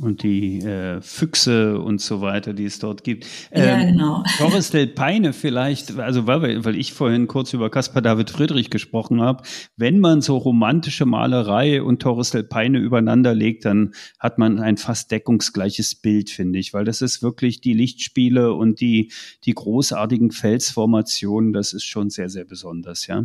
und 0.00 0.22
die 0.22 0.60
äh, 0.60 1.00
Füchse 1.00 1.80
und 1.80 2.00
so 2.00 2.20
weiter, 2.20 2.52
die 2.52 2.64
es 2.64 2.78
dort 2.78 3.02
gibt. 3.02 3.26
Ähm, 3.50 3.64
ja, 3.64 3.84
genau. 3.84 4.22
Torres 4.38 4.70
del 4.70 4.86
Paine 4.86 5.32
vielleicht, 5.32 5.98
also 5.98 6.26
weil, 6.26 6.64
weil 6.64 6.76
ich 6.76 6.92
vorhin 6.92 7.26
kurz 7.26 7.52
über 7.52 7.68
Caspar 7.68 8.00
David 8.00 8.30
Friedrich 8.30 8.70
gesprochen 8.70 9.20
habe, 9.20 9.42
wenn 9.76 9.98
man 9.98 10.20
so 10.20 10.36
romantische 10.36 11.04
Malerei 11.04 11.82
und 11.82 12.00
Torres 12.00 12.30
del 12.30 12.44
Paine 12.44 12.78
übereinander 12.78 13.34
legt, 13.34 13.64
dann 13.64 13.92
hat 14.18 14.38
man 14.38 14.60
ein 14.60 14.76
fast 14.76 15.10
deckungsgleiches 15.10 15.96
Bild, 15.96 16.30
finde 16.30 16.58
ich, 16.60 16.72
weil 16.72 16.84
das 16.84 17.02
ist 17.02 17.22
wirklich 17.22 17.60
die 17.60 17.74
Lichtspiele 17.74 18.52
und 18.52 18.80
die, 18.80 19.10
die 19.44 19.54
großartigen 19.54 20.30
Felsformationen, 20.30 21.52
das 21.52 21.72
ist 21.72 21.84
schon 21.84 22.10
sehr, 22.10 22.28
sehr 22.28 22.44
besonders, 22.44 23.06
ja. 23.08 23.24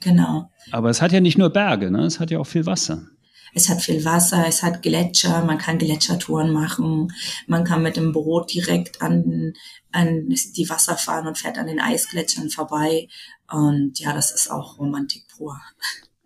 Genau. 0.00 0.50
Aber 0.70 0.90
es 0.90 1.02
hat 1.02 1.12
ja 1.12 1.20
nicht 1.20 1.38
nur 1.38 1.50
Berge, 1.50 1.90
ne? 1.90 2.04
es 2.04 2.20
hat 2.20 2.30
ja 2.30 2.38
auch 2.38 2.46
viel 2.46 2.66
Wasser. 2.66 3.08
Es 3.54 3.68
hat 3.68 3.82
viel 3.82 4.04
Wasser, 4.04 4.46
es 4.46 4.62
hat 4.62 4.82
Gletscher, 4.82 5.44
man 5.44 5.58
kann 5.58 5.78
Gletschertouren 5.78 6.52
machen, 6.52 7.12
man 7.46 7.64
kann 7.64 7.82
mit 7.82 7.96
dem 7.96 8.12
Boot 8.12 8.52
direkt 8.52 9.02
an, 9.02 9.54
an 9.92 10.28
die 10.28 10.68
Wasser 10.68 10.96
fahren 10.96 11.26
und 11.26 11.38
fährt 11.38 11.58
an 11.58 11.66
den 11.66 11.80
Eisgletschern 11.80 12.50
vorbei. 12.50 13.08
Und 13.50 13.98
ja, 13.98 14.12
das 14.12 14.30
ist 14.32 14.50
auch 14.50 14.78
Romantik 14.78 15.26
pur. 15.28 15.58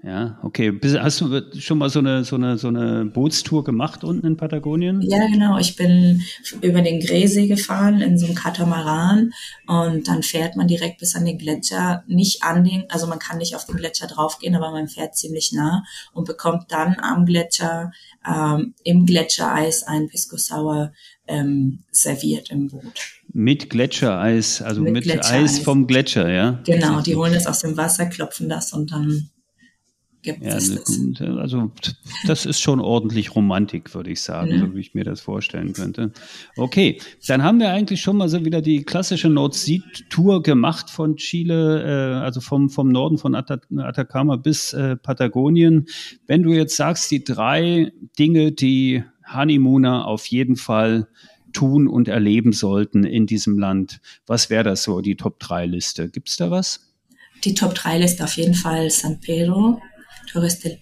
Ja, 0.05 0.37
okay. 0.43 0.77
Hast 0.99 1.21
du 1.21 1.41
schon 1.61 1.79
mal 1.79 1.89
so 1.89 2.01
eine, 2.01 2.25
so 2.25 2.35
eine, 2.35 2.59
so 2.59 2.67
eine 2.67 3.05
Bootstour 3.05 3.63
gemacht 3.63 4.03
unten 4.03 4.27
in 4.27 4.37
Patagonien? 4.37 5.01
Ja, 5.01 5.25
genau. 5.29 5.59
Ich 5.59 5.77
bin 5.77 6.23
über 6.61 6.83
den 6.83 6.99
Gräsee 6.99 7.47
gefahren 7.47 8.01
in 8.01 8.19
so 8.19 8.27
einem 8.27 8.35
Katamaran 8.35 9.33
und 9.69 10.09
dann 10.09 10.25
fährt 10.25 10.57
man 10.57 10.67
direkt 10.67 10.99
bis 10.99 11.15
an 11.15 11.25
den 11.25 11.39
Gletscher, 11.39 12.03
nicht 12.09 12.43
an 12.43 12.65
den, 12.65 12.91
also 12.91 13.07
man 13.07 13.21
kann 13.21 13.39
nicht 13.39 13.55
auf 13.55 13.65
den 13.65 13.77
Gletscher 13.77 14.09
draufgehen, 14.09 14.57
aber 14.57 14.73
man 14.73 14.89
fährt 14.89 15.15
ziemlich 15.15 15.53
nah 15.53 15.85
und 16.13 16.27
bekommt 16.27 16.73
dann 16.73 16.97
am 16.99 17.25
Gletscher, 17.25 17.93
ähm, 18.27 18.75
im 18.83 19.07
Gletschereis 19.07 19.85
ein 19.85 20.09
Pisco 20.09 20.37
Sour 20.37 20.93
ähm, 21.29 21.85
serviert 21.93 22.51
im 22.51 22.69
Boot. 22.69 23.21
Mit 23.33 23.71
Gletschereis, 23.71 24.63
also 24.63 24.83
mit, 24.83 25.07
mit 25.07 25.25
Eis 25.25 25.61
vom 25.61 25.87
Gletscher, 25.87 26.29
ja? 26.29 26.61
Genau, 26.65 27.01
die 27.01 27.15
holen 27.15 27.33
das 27.33 27.47
aus 27.47 27.61
dem 27.61 27.77
Wasser, 27.77 28.07
klopfen 28.07 28.49
das 28.49 28.73
und 28.73 28.91
dann 28.91 29.31
gibt 30.23 30.45
ja, 30.45 30.57
es 30.57 30.75
das. 30.75 31.21
Also 31.21 31.73
das 32.27 32.47
ist 32.47 32.61
schon 32.61 32.81
ordentlich 32.81 33.35
Romantik, 33.35 33.95
würde 33.95 34.11
ich 34.11 34.21
sagen, 34.21 34.51
ja. 34.51 34.59
so 34.61 34.75
wie 34.75 34.81
ich 34.81 34.95
mir 34.95 35.05
das 35.05 35.21
vorstellen 35.21 35.73
könnte. 35.73 36.13
Okay, 36.57 37.01
dann 37.27 37.43
haben 37.43 37.59
wir 37.59 37.71
eigentlich 37.71 38.01
schon 38.01 38.17
mal 38.17 38.29
so 38.29 38.45
wieder 38.45 38.63
die 38.63 38.85
klassische 38.85 39.29
Nord-Süd-Tour 39.29 40.43
gemacht 40.43 40.91
von 40.91 41.17
Chile, 41.17 41.83
äh, 41.83 42.25
also 42.25 42.41
vom, 42.41 42.71
vom 42.71 42.89
Norden 42.89 43.19
von 43.19 43.35
Atacama 43.35 44.37
bis 44.37 44.73
äh, 44.73 44.97
Patagonien. 44.97 45.87
Wenn 46.27 46.43
du 46.43 46.53
jetzt 46.53 46.77
sagst, 46.77 47.11
die 47.11 47.25
drei 47.25 47.93
Dinge, 48.19 48.53
die 48.53 49.03
Honeymooner 49.33 50.07
auf 50.07 50.27
jeden 50.27 50.57
Fall 50.57 51.09
tun 51.53 51.89
und 51.89 52.09
erleben 52.09 52.53
sollten 52.53 53.05
in 53.05 53.27
diesem 53.27 53.59
Land, 53.59 54.01
was 54.27 54.51
wäre 54.51 54.65
das 54.65 54.85
so, 54.85 55.01
die 55.01 55.17
Top-3-Liste? 55.17 56.09
Gibt 56.09 56.29
es 56.29 56.37
da 56.37 56.51
was? 56.51 56.93
Die 57.45 57.55
Top-3-Liste 57.55 58.23
auf 58.23 58.35
jeden 58.37 58.55
Fall 58.55 58.89
San 58.89 59.21
Pedro, 59.21 59.81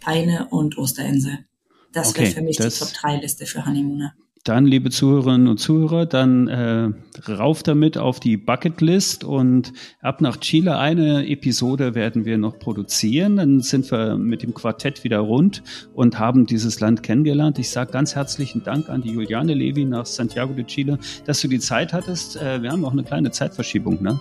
Paine 0.01 0.49
und 0.51 0.79
Osterinsel. 0.79 1.39
Das 1.93 2.11
okay, 2.11 2.23
wäre 2.23 2.31
für 2.33 2.43
mich 2.43 2.57
die 2.57 2.69
Top-3-Liste 2.69 3.47
für 3.47 3.67
Honeymooner. 3.67 4.15
Dann, 4.45 4.65
liebe 4.65 4.89
Zuhörerinnen 4.89 5.49
und 5.49 5.59
Zuhörer, 5.59 6.07
dann 6.07 6.49
äh, 6.49 6.89
rauf 7.31 7.63
damit 7.63 7.99
auf 7.99 8.21
die 8.21 8.39
Bucketlist 8.39 9.23
und 9.23 9.75
ab 10.01 10.23
nach 10.23 10.39
Chile 10.39 10.79
eine 10.79 11.29
Episode 11.29 11.95
werden 11.95 12.25
wir 12.25 12.39
noch 12.39 12.59
produzieren. 12.59 13.37
Dann 13.37 13.61
sind 13.61 13.91
wir 13.93 14.17
mit 14.17 14.43
dem 14.43 14.55
Quartett 14.55 15.05
wieder 15.05 15.19
rund 15.19 15.63
und 15.93 16.19
haben 16.19 16.47
dieses 16.47 16.81
Land 16.81 17.03
kennengelernt. 17.03 17.59
Ich 17.59 17.69
sage 17.69 17.93
ganz 17.93 18.15
herzlichen 18.15 18.65
Dank 18.65 18.89
an 18.89 19.03
die 19.03 19.11
Juliane 19.11 19.53
Levi 19.53 19.85
nach 19.85 20.07
Santiago 20.07 20.55
de 20.55 20.65
Chile, 20.65 20.99
dass 21.27 21.43
du 21.43 21.49
die 21.49 21.61
Zeit 21.61 21.93
hattest. 21.93 22.37
Äh, 22.37 22.63
wir 22.63 22.73
haben 22.73 22.87
auch 22.87 22.93
eine 22.93 23.05
kleine 23.05 23.33
Zeitverschiebung, 23.33 24.03
ne? 24.03 24.19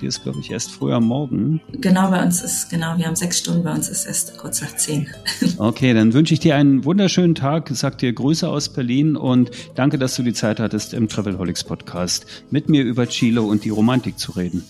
Die 0.00 0.06
ist, 0.06 0.22
glaube 0.22 0.40
ich, 0.40 0.50
erst 0.50 0.70
früh 0.70 0.92
am 0.92 1.04
Morgen. 1.04 1.60
Genau, 1.72 2.10
bei 2.10 2.22
uns 2.22 2.42
ist, 2.42 2.70
genau, 2.70 2.96
wir 2.96 3.06
haben 3.06 3.16
sechs 3.16 3.38
Stunden, 3.38 3.62
bei 3.62 3.72
uns 3.72 3.88
ist 3.88 4.06
erst 4.06 4.36
kurz 4.38 4.60
nach 4.60 4.74
zehn. 4.76 5.08
Okay, 5.58 5.94
dann 5.94 6.12
wünsche 6.12 6.32
ich 6.32 6.40
dir 6.40 6.56
einen 6.56 6.84
wunderschönen 6.84 7.34
Tag, 7.34 7.70
sag 7.72 7.98
dir 7.98 8.12
Grüße 8.12 8.48
aus 8.48 8.70
Berlin 8.70 9.16
und 9.16 9.50
danke, 9.74 9.98
dass 9.98 10.16
du 10.16 10.22
die 10.22 10.32
Zeit 10.32 10.58
hattest, 10.58 10.94
im 10.94 11.08
Travelholics 11.08 11.64
Podcast 11.64 12.26
mit 12.50 12.68
mir 12.68 12.82
über 12.82 13.06
Chile 13.06 13.42
und 13.42 13.64
die 13.64 13.70
Romantik 13.70 14.18
zu 14.18 14.32
reden. 14.32 14.64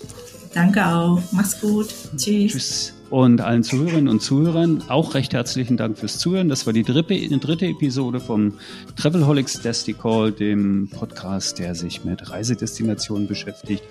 Danke 0.55 0.85
auch. 0.85 1.23
Mach's 1.33 1.61
gut. 1.61 1.89
Tschüss. 2.17 2.53
Tschüss. 2.53 2.95
Und 3.11 3.41
allen 3.41 3.65
Zuhörerinnen 3.65 4.09
und 4.09 4.23
Zuhörern 4.23 4.85
auch 4.89 5.15
recht 5.15 5.33
herzlichen 5.33 5.77
Dank 5.77 5.99
fürs 5.99 6.19
Zuhören. 6.19 6.49
Das 6.49 6.67
war 6.67 6.73
die 6.73 6.85
dritte, 6.85 7.15
die 7.15 7.41
dritte 7.41 7.67
Episode 7.67 8.21
vom 8.21 8.55
Travelholics 8.97 9.61
Desti 9.63 9.95
Call, 9.95 10.31
dem 10.31 10.89
Podcast, 10.89 11.59
der 11.59 11.75
sich 11.75 12.05
mit 12.05 12.31
Reisedestinationen 12.31 13.27
beschäftigt. 13.27 13.83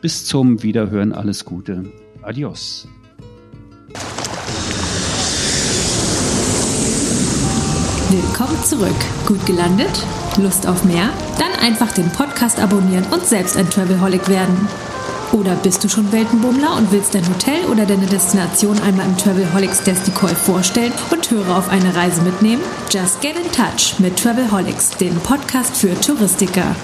Bis 0.00 0.24
zum 0.24 0.62
Wiederhören. 0.62 1.12
Alles 1.12 1.44
Gute. 1.44 1.84
Adios. 2.22 2.88
Willkommen 8.08 8.64
zurück. 8.64 8.96
Gut 9.26 9.44
gelandet? 9.46 10.06
Lust 10.38 10.66
auf 10.66 10.84
mehr? 10.84 11.10
Dann 11.38 11.52
einfach 11.64 11.92
den 11.92 12.10
Podcast 12.10 12.58
abonnieren 12.58 13.04
und 13.12 13.24
selbst 13.24 13.56
ein 13.56 13.68
Travelholic 13.68 14.28
werden. 14.28 14.68
Oder 15.32 15.54
bist 15.54 15.84
du 15.84 15.88
schon 15.88 16.10
Weltenbummler 16.10 16.76
und 16.76 16.90
willst 16.90 17.14
dein 17.14 17.28
Hotel 17.28 17.64
oder 17.70 17.86
deine 17.86 18.06
Destination 18.06 18.80
einmal 18.80 19.06
im 19.06 19.16
Travelholics 19.16 19.84
Desticall 19.84 20.34
vorstellen 20.34 20.92
und 21.10 21.30
Hörer 21.30 21.56
auf 21.56 21.68
eine 21.68 21.94
Reise 21.94 22.22
mitnehmen? 22.22 22.62
Just 22.90 23.20
get 23.20 23.36
in 23.36 23.52
touch 23.52 24.00
mit 24.00 24.16
Travelholics, 24.16 24.90
dem 24.96 25.14
Podcast 25.16 25.76
für 25.76 25.94
Touristiker. 26.00 26.74